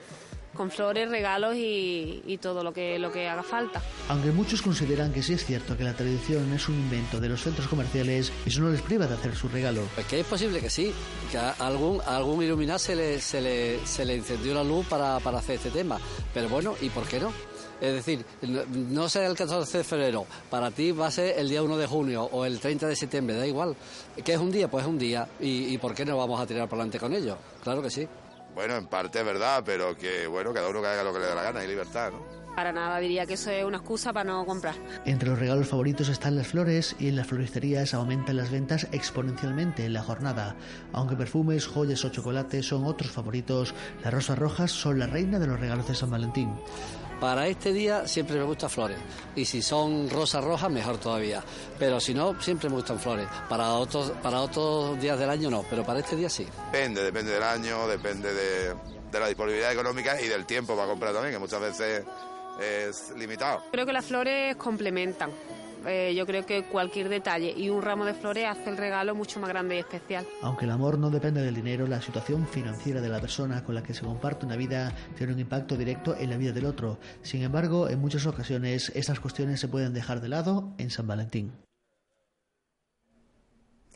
con 0.60 0.70
flores, 0.70 1.08
regalos 1.08 1.54
y, 1.56 2.38
todo 2.42 2.62
lo 2.62 2.70
que, 2.74 2.98
lo 2.98 3.10
que 3.10 3.26
haga 3.26 3.42
falta. 3.42 3.80
Aunque 4.10 4.30
muchos 4.30 4.60
consideran 4.60 5.10
que 5.10 5.22
sí 5.22 5.32
es 5.32 5.46
cierto 5.46 5.74
que 5.74 5.84
la 5.84 5.94
tradición 5.94 6.52
es 6.52 6.68
un 6.68 6.74
invento 6.74 7.18
de 7.18 7.30
los 7.30 7.40
centros 7.40 7.66
comerciales, 7.66 8.30
eso 8.44 8.60
no 8.60 8.68
les 8.68 8.82
priva 8.82 9.06
de 9.06 9.14
hacer 9.14 9.34
su 9.34 9.48
regalo. 9.48 9.80
Pues 9.94 10.06
que 10.06 10.20
es 10.20 10.26
posible 10.26 10.60
que 10.60 10.68
sí, 10.68 10.92
que 11.32 11.38
a 11.38 11.52
algún, 11.52 12.02
algún 12.02 12.42
iluminar 12.42 12.78
se 12.78 12.94
le, 12.94 13.22
se, 13.22 13.40
le, 13.40 13.86
se 13.86 14.04
le 14.04 14.16
encendió 14.16 14.52
la 14.52 14.62
luz 14.62 14.84
para, 14.84 15.18
para 15.20 15.38
hacer 15.38 15.56
este 15.56 15.70
tema. 15.70 15.98
Pero 16.34 16.50
bueno, 16.50 16.74
¿y 16.82 16.90
por 16.90 17.08
qué 17.08 17.20
no? 17.20 17.32
Es 17.80 17.94
decir, 17.94 18.22
no 18.42 19.08
será 19.08 19.28
el 19.28 19.36
14 19.38 19.78
de 19.78 19.84
febrero, 19.84 20.26
para 20.50 20.70
ti 20.70 20.92
va 20.92 21.06
a 21.06 21.10
ser 21.10 21.38
el 21.38 21.48
día 21.48 21.62
1 21.62 21.78
de 21.78 21.86
junio 21.86 22.24
o 22.24 22.44
el 22.44 22.60
30 22.60 22.86
de 22.86 22.96
septiembre, 22.96 23.34
da 23.34 23.46
igual. 23.46 23.74
¿Qué 24.22 24.34
es 24.34 24.38
un 24.38 24.50
día? 24.50 24.68
Pues 24.70 24.84
es 24.84 24.90
un 24.90 24.98
día. 24.98 25.26
¿Y, 25.40 25.72
¿Y 25.72 25.78
por 25.78 25.94
qué 25.94 26.04
no 26.04 26.18
vamos 26.18 26.38
a 26.38 26.46
tirar 26.46 26.68
por 26.68 26.76
delante 26.76 26.98
con 26.98 27.14
ello? 27.14 27.38
Claro 27.62 27.80
que 27.80 27.88
sí. 27.88 28.06
Bueno, 28.54 28.76
en 28.76 28.86
parte 28.86 29.20
es 29.20 29.24
verdad, 29.24 29.62
pero 29.64 29.96
que 29.96 30.26
bueno, 30.26 30.52
cada 30.52 30.68
uno 30.68 30.80
que 30.80 30.88
haga 30.88 31.02
lo 31.02 31.12
que 31.12 31.20
le 31.20 31.26
dé 31.26 31.34
la 31.34 31.42
gana, 31.42 31.60
hay 31.60 31.68
libertad, 31.68 32.10
¿no? 32.12 32.40
Para 32.54 32.72
nada, 32.72 32.98
diría 32.98 33.26
que 33.26 33.34
eso 33.34 33.50
es 33.50 33.64
una 33.64 33.78
excusa 33.78 34.12
para 34.12 34.30
no 34.30 34.44
comprar. 34.44 34.74
Entre 35.06 35.28
los 35.28 35.38
regalos 35.38 35.68
favoritos 35.68 36.08
están 36.08 36.36
las 36.36 36.48
flores 36.48 36.96
y 36.98 37.08
en 37.08 37.16
las 37.16 37.28
floristerías 37.28 37.94
aumentan 37.94 38.36
las 38.36 38.50
ventas 38.50 38.88
exponencialmente 38.92 39.84
en 39.84 39.92
la 39.92 40.02
jornada. 40.02 40.56
Aunque 40.92 41.16
perfumes, 41.16 41.66
joyas 41.66 42.04
o 42.04 42.10
chocolates 42.10 42.66
son 42.66 42.84
otros 42.84 43.12
favoritos, 43.12 43.72
las 44.02 44.12
rosas 44.12 44.38
rojas 44.38 44.72
son 44.72 44.98
la 44.98 45.06
reina 45.06 45.38
de 45.38 45.46
los 45.46 45.60
regalos 45.60 45.86
de 45.88 45.94
San 45.94 46.10
Valentín. 46.10 46.52
Para 47.20 47.46
este 47.48 47.72
día 47.72 48.08
siempre 48.08 48.36
me 48.36 48.44
gustan 48.44 48.70
flores. 48.70 48.96
Y 49.36 49.44
si 49.44 49.60
son 49.60 50.08
rosas 50.08 50.42
rojas, 50.42 50.70
mejor 50.70 50.96
todavía. 50.98 51.42
Pero 51.78 52.00
si 52.00 52.14
no, 52.14 52.40
siempre 52.40 52.70
me 52.70 52.76
gustan 52.76 52.98
flores. 52.98 53.26
Para 53.48 53.74
otros, 53.74 54.12
para 54.22 54.40
otros 54.40 54.98
días 55.00 55.18
del 55.18 55.28
año 55.28 55.50
no, 55.50 55.64
pero 55.68 55.84
para 55.84 56.00
este 56.00 56.16
día 56.16 56.30
sí. 56.30 56.46
Depende, 56.72 57.02
depende 57.02 57.32
del 57.32 57.42
año, 57.42 57.86
depende 57.86 58.32
de, 58.32 58.74
de 59.12 59.20
la 59.20 59.26
disponibilidad 59.26 59.70
económica 59.72 60.20
y 60.20 60.28
del 60.28 60.46
tiempo 60.46 60.74
para 60.74 60.88
comprar 60.88 61.12
también, 61.12 61.34
que 61.34 61.38
muchas 61.38 61.60
veces 61.60 62.04
es 62.60 63.12
limitado. 63.16 63.62
Creo 63.70 63.84
que 63.84 63.92
las 63.92 64.04
flores 64.06 64.56
complementan. 64.56 65.30
Eh, 65.86 66.14
yo 66.16 66.26
creo 66.26 66.44
que 66.44 66.64
cualquier 66.64 67.08
detalle 67.08 67.54
y 67.56 67.70
un 67.70 67.82
ramo 67.82 68.04
de 68.04 68.14
flores 68.14 68.46
hace 68.46 68.70
el 68.70 68.76
regalo 68.76 69.14
mucho 69.14 69.40
más 69.40 69.48
grande 69.50 69.76
y 69.76 69.78
especial. 69.78 70.26
Aunque 70.42 70.64
el 70.64 70.70
amor 70.70 70.98
no 70.98 71.10
depende 71.10 71.42
del 71.42 71.54
dinero, 71.54 71.86
la 71.86 72.00
situación 72.00 72.46
financiera 72.46 73.00
de 73.00 73.08
la 73.08 73.20
persona 73.20 73.64
con 73.64 73.74
la 73.74 73.82
que 73.82 73.94
se 73.94 74.04
comparte 74.04 74.46
una 74.46 74.56
vida 74.56 74.92
tiene 75.16 75.32
un 75.32 75.40
impacto 75.40 75.76
directo 75.76 76.16
en 76.16 76.30
la 76.30 76.36
vida 76.36 76.52
del 76.52 76.66
otro. 76.66 76.98
Sin 77.22 77.42
embargo, 77.42 77.88
en 77.88 78.00
muchas 78.00 78.26
ocasiones 78.26 78.92
estas 78.94 79.20
cuestiones 79.20 79.60
se 79.60 79.68
pueden 79.68 79.92
dejar 79.92 80.20
de 80.20 80.28
lado 80.28 80.74
en 80.78 80.90
San 80.90 81.06
Valentín. 81.06 81.52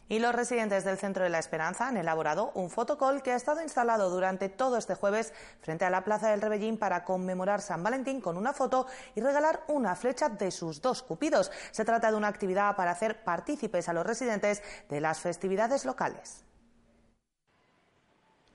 Y 0.09 0.19
los 0.19 0.35
residentes 0.35 0.85
del 0.85 0.99
Centro 0.99 1.25
de 1.25 1.31
la 1.31 1.39
Esperanza 1.39 1.89
han 1.89 1.97
elaborado 1.97 2.53
un 2.55 2.69
fotocall 2.69 3.23
que 3.23 3.33
ha 3.33 3.37
estado 3.37 3.63
instalado 3.63 4.11
durante 4.11 4.51
todo 4.51 4.77
este 4.77 4.95
jueves 4.95 5.33
frente 5.61 5.87
a 5.87 5.91
la 5.91 6.05
Plaza 6.05 6.31
del 6.31 6.43
Rebellín 6.43 6.77
para 6.77 7.05
conmemorar 7.05 7.63
San 7.63 7.83
Valentín 7.83 8.21
con 8.21 8.37
una 8.37 8.53
foto 8.53 8.87
y 9.15 9.23
regalar 9.23 9.65
una 9.69 9.97
flecha 9.97 10.29
de 10.29 10.51
sus 10.51 10.83
dos 10.83 11.03
cupidos. 11.03 11.51
Se 11.71 11.85
trata 11.85 12.11
de 12.11 12.17
una 12.17 12.29
actividad 12.29 12.77
para 12.77 12.91
hacer 12.91 13.25
partícipes 13.25 13.89
a 13.89 13.95
los 13.95 14.07
residentes 14.07 14.63
de 14.91 15.01
las 15.01 15.21
festividades 15.21 15.87
locales. 15.87 16.45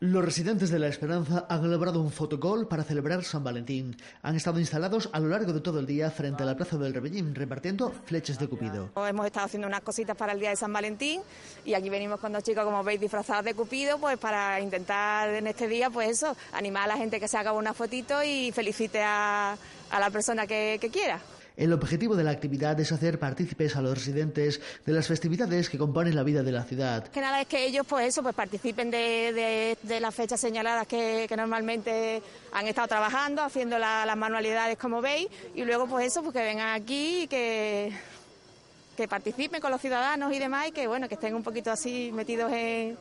Los 0.02 0.24
residentes 0.24 0.70
de 0.70 0.80
La 0.80 0.88
Esperanza 0.88 1.46
han 1.50 1.66
elaborado 1.66 2.00
un 2.00 2.10
fotocall 2.10 2.70
para 2.70 2.86
celebrar 2.86 3.22
San 3.26 3.44
Valentín. 3.44 3.98
Han 4.22 4.38
estado 4.38 4.58
instalados 4.58 5.10
a 5.12 5.20
lo 5.20 5.28
largo 5.28 5.52
de 5.52 5.60
todo 5.60 5.82
el 5.82 5.86
día 5.86 6.10
frente 6.10 6.44
a 6.44 6.46
la 6.46 6.56
Plaza 6.56 6.78
del 6.78 6.94
Rebellín, 6.94 7.36
repartiendo 7.36 7.92
flechas 8.06 8.40
de 8.40 8.48
Cupido. 8.48 8.92
Hemos 8.96 9.26
estado 9.26 9.48
haciendo 9.48 9.68
unas 9.68 9.82
cositas 9.82 10.16
para 10.16 10.32
el 10.32 10.40
día 10.40 10.52
de 10.52 10.56
San 10.56 10.72
Valentín 10.72 11.20
y 11.66 11.74
aquí 11.74 11.90
venimos 11.90 12.22
con 12.22 12.32
dos 12.32 12.44
chicos, 12.44 12.64
como 12.64 12.82
veis, 12.82 13.02
disfrazados 13.02 13.44
de 13.44 13.54
Cupido, 13.54 13.98
pues 13.98 14.18
para 14.18 14.62
intentar 14.62 15.32
en 15.32 15.48
este 15.48 15.68
día, 15.68 15.90
pues 15.90 16.12
eso, 16.12 16.34
animar 16.54 16.86
a 16.86 16.88
la 16.88 16.98
gente 16.98 17.20
que 17.20 17.28
se 17.28 17.38
haga 17.38 17.52
una 17.52 17.74
fotito 17.74 18.24
y 18.24 18.54
felicite 18.54 19.04
a, 19.04 19.58
la 19.92 20.10
persona 20.12 20.48
que 20.48 20.80
quiera. 20.94 21.20
El 21.60 21.74
objetivo 21.74 22.16
de 22.16 22.24
la 22.24 22.32
actividad 22.32 22.80
es 22.80 22.94
hacer 22.94 23.20
partícipes 23.20 23.76
a 23.76 23.82
los 23.82 23.94
residentes 23.94 24.62
de 24.86 24.94
las 24.94 25.10
festividades 25.10 25.70
que 25.70 25.78
componen 25.78 26.16
la 26.16 26.24
vida 26.24 26.42
de 26.42 26.54
la 26.54 26.64
ciudad. 26.64 27.10
Que 27.10 27.20
nada 27.20 27.42
es 27.42 27.48
que 27.50 27.66
ellos, 27.66 27.86
pues 27.86 28.08
eso, 28.08 28.24
pues 28.24 28.34
participen 28.34 28.90
de, 28.90 29.78
las 30.00 30.16
fechas 30.16 30.40
señaladas 30.40 30.88
que, 30.88 31.28
normalmente 31.36 32.24
han 32.54 32.66
estado 32.66 32.88
trabajando, 32.88 33.44
haciendo 33.44 33.78
las 33.78 34.16
manualidades 34.16 34.78
como 34.78 35.02
veis, 35.02 35.28
y 35.54 35.66
luego 35.66 35.86
pues 35.86 36.08
eso, 36.08 36.22
pues 36.22 36.34
que 36.34 36.44
vengan 36.44 36.70
aquí 36.70 37.24
y 37.24 37.28
que 37.28 37.92
que 38.96 39.08
participen 39.08 39.62
con 39.62 39.72
los 39.72 39.80
ciudadanos 39.80 40.34
y 40.34 40.40
demás 40.40 40.68
y 40.68 40.72
que 40.74 40.86
bueno 40.86 41.08
que 41.08 41.14
estén 41.16 41.34
un 41.34 41.42
poquito 41.42 41.72
así 41.72 42.12
metidos 42.14 42.52
en, 42.52 42.98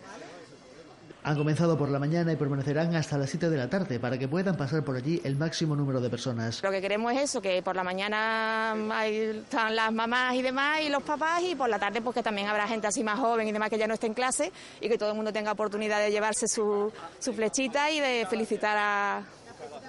han 1.22 1.36
comenzado 1.36 1.76
por 1.76 1.88
la 1.88 1.98
mañana 1.98 2.32
y 2.32 2.36
permanecerán 2.36 2.94
hasta 2.94 3.18
las 3.18 3.30
7 3.30 3.50
de 3.50 3.56
la 3.56 3.68
tarde 3.68 3.98
para 3.98 4.18
que 4.18 4.28
puedan 4.28 4.56
pasar 4.56 4.84
por 4.84 4.96
allí 4.96 5.20
el 5.24 5.36
máximo 5.36 5.76
número 5.76 6.00
de 6.00 6.08
personas. 6.10 6.62
Lo 6.62 6.70
que 6.70 6.80
queremos 6.80 7.12
es 7.12 7.22
eso, 7.22 7.40
que 7.40 7.62
por 7.62 7.76
la 7.76 7.84
mañana 7.84 8.74
están 9.04 9.74
las 9.74 9.92
mamás 9.92 10.34
y 10.34 10.42
demás 10.42 10.80
y 10.82 10.88
los 10.88 11.02
papás 11.02 11.42
y 11.42 11.54
por 11.54 11.68
la 11.68 11.78
tarde 11.78 12.00
pues 12.00 12.14
que 12.14 12.22
también 12.22 12.48
habrá 12.48 12.66
gente 12.66 12.86
así 12.86 13.02
más 13.02 13.18
joven 13.18 13.48
y 13.48 13.52
demás 13.52 13.70
que 13.70 13.78
ya 13.78 13.86
no 13.86 13.94
esté 13.94 14.06
en 14.06 14.14
clase 14.14 14.52
y 14.80 14.88
que 14.88 14.98
todo 14.98 15.10
el 15.10 15.16
mundo 15.16 15.32
tenga 15.32 15.52
oportunidad 15.52 16.00
de 16.00 16.10
llevarse 16.10 16.46
su, 16.48 16.92
su 17.18 17.32
flechita 17.32 17.90
y 17.90 18.00
de 18.00 18.26
felicitar 18.28 18.76
a, 18.78 19.22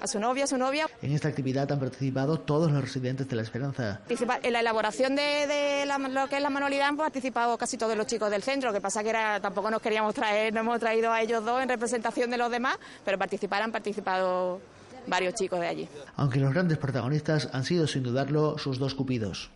a 0.02 0.08
su 0.08 0.20
novia, 0.20 0.46
a 0.46 0.48
su 0.48 0.58
novia. 0.58 0.88
En 1.02 1.12
esta 1.12 1.28
actividad 1.28 1.72
han 1.72 1.80
participado 1.80 2.40
todos 2.40 2.72
los 2.72 2.82
residentes 2.82 3.28
de 3.28 3.36
La 3.36 3.42
Esperanza. 3.42 4.02
En 4.10 4.54
la 4.54 4.60
elaboración 4.60 5.16
de, 5.16 5.86
lo 6.12 6.28
que 6.28 6.38
es 6.38 6.42
la 6.42 6.50
manualidad 6.50 6.88
han 6.88 6.98
participado 6.98 7.58
casi 7.58 7.78
todos 7.78 7.96
los 7.96 8.08
chicos 8.08 8.32
del 8.32 8.44
centro, 8.44 8.70
lo 8.70 8.74
que 8.74 8.82
pasa 8.82 9.04
que 9.04 9.10
era, 9.10 9.40
tampoco 9.40 9.70
nos 9.70 9.82
queríamos 9.82 10.14
traer, 10.14 10.54
no 10.54 10.62
hemos 10.62 10.80
traído 10.80 11.12
a 11.12 11.22
ellos 11.22 11.44
dos 11.44 11.62
en 11.62 11.70
representación 11.70 12.30
de 12.30 12.38
los 12.38 12.52
demás, 12.52 12.78
pero 13.04 13.18
participar 13.18 13.62
han 13.62 13.72
participado 13.72 14.62
varios 15.08 15.34
chicos 15.34 15.60
de 15.60 15.68
allí. 15.68 15.90
Aunque 16.16 16.40
los 16.40 16.54
grandes 16.54 16.78
protagonistas 16.78 17.50
han 17.54 17.64
sido 17.64 17.88
sin 17.88 18.04
dudarlo 18.04 18.58
sus 18.58 18.80
dos 18.80 18.96
cupidos. 18.96 19.52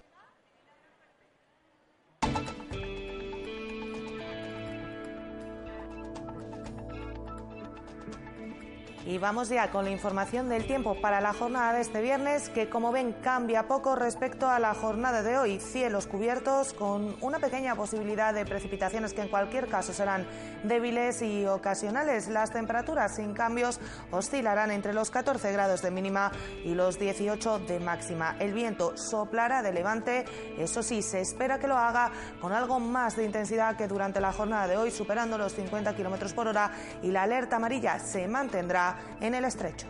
Y 9.06 9.18
vamos 9.18 9.50
ya 9.50 9.70
con 9.70 9.84
la 9.84 9.92
información 9.92 10.48
del 10.48 10.66
tiempo 10.66 10.96
para 10.96 11.20
la 11.20 11.34
jornada 11.34 11.74
de 11.74 11.82
este 11.82 12.00
viernes, 12.00 12.48
que 12.48 12.70
como 12.70 12.94
ven 12.94 13.12
cambia 13.12 13.68
poco 13.68 13.98
respecto 13.98 14.50
a 14.50 14.60
la 14.60 14.74
jornada 14.74 15.24
de 15.24 15.38
hoy. 15.38 15.60
Cielos 15.60 16.08
cubiertos 16.08 16.72
con 16.72 17.18
una 17.20 17.40
pequeña 17.40 17.76
posibilidad 17.76 18.34
de 18.34 18.46
precipitaciones 18.46 19.14
que 19.14 19.22
en 19.22 19.28
cualquier 19.28 19.68
caso 19.68 19.92
serán 19.92 20.26
débiles 20.64 21.22
y 21.22 21.46
ocasionales. 21.46 22.30
Las 22.30 22.52
temperaturas 22.52 23.18
sin 23.18 23.34
cambios 23.34 23.82
oscilarán 24.10 24.72
entre 24.72 24.94
los 24.94 25.12
14 25.12 25.52
grados 25.52 25.82
de 25.82 25.92
mínima 25.92 26.32
y 26.64 26.74
los 26.74 26.98
18 26.98 27.60
de 27.60 27.82
máxima. 27.82 28.38
El 28.40 28.54
viento 28.54 28.96
soplará 28.96 29.62
de 29.62 29.74
levante, 29.74 30.24
eso 30.58 30.82
sí, 30.82 31.02
se 31.02 31.20
espera 31.20 31.60
que 31.60 31.68
lo 31.68 31.78
haga 31.78 32.10
con 32.40 32.54
algo 32.54 32.80
más 32.80 33.18
de 33.18 33.26
intensidad 33.26 33.76
que 33.76 33.90
durante 33.90 34.22
la 34.22 34.32
jornada 34.32 34.66
de 34.68 34.78
hoy, 34.78 34.92
superando 34.92 35.38
los 35.38 35.54
50 35.54 35.94
kilómetros 35.94 36.32
por 36.32 36.48
hora 36.48 36.72
y 37.02 37.12
la 37.12 37.24
alerta 37.24 37.58
amarilla 37.58 38.00
se 38.00 38.30
mantendrá 38.30 38.93
en 39.22 39.36
el 39.36 39.46
estrecho. 39.46 39.88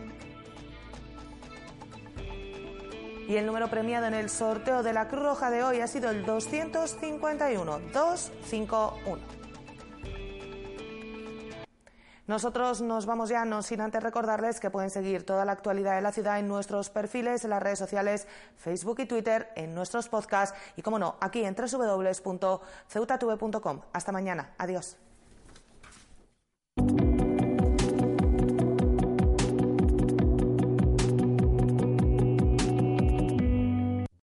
Y 3.26 3.36
el 3.36 3.46
número 3.46 3.68
premiado 3.68 4.06
en 4.06 4.14
el 4.14 4.28
sorteo 4.28 4.82
de 4.82 4.92
la 4.92 5.08
Cruz 5.08 5.22
Roja 5.22 5.50
de 5.50 5.62
hoy 5.62 5.80
ha 5.80 5.86
sido 5.86 6.10
el 6.10 6.26
251 6.26 7.78
251. 7.92 9.44
Nosotros 12.26 12.80
nos 12.80 13.04
vamos 13.04 13.28
ya, 13.28 13.44
no 13.44 13.62
sin 13.62 13.82
antes 13.82 14.02
recordarles 14.02 14.58
que 14.58 14.70
pueden 14.70 14.88
seguir 14.88 15.26
toda 15.26 15.44
la 15.44 15.52
actualidad 15.52 15.94
de 15.94 16.00
la 16.00 16.10
ciudad 16.10 16.38
en 16.38 16.48
nuestros 16.48 16.88
perfiles, 16.88 17.44
en 17.44 17.50
las 17.50 17.62
redes 17.62 17.78
sociales, 17.78 18.26
Facebook 18.56 19.00
y 19.00 19.06
Twitter, 19.06 19.50
en 19.56 19.74
nuestros 19.74 20.08
podcasts 20.08 20.58
y, 20.76 20.82
como 20.82 20.98
no, 20.98 21.16
aquí 21.20 21.44
en 21.44 21.54
www.ceutatv.com. 21.54 23.80
Hasta 23.92 24.12
mañana. 24.12 24.54
Adiós. 24.56 24.96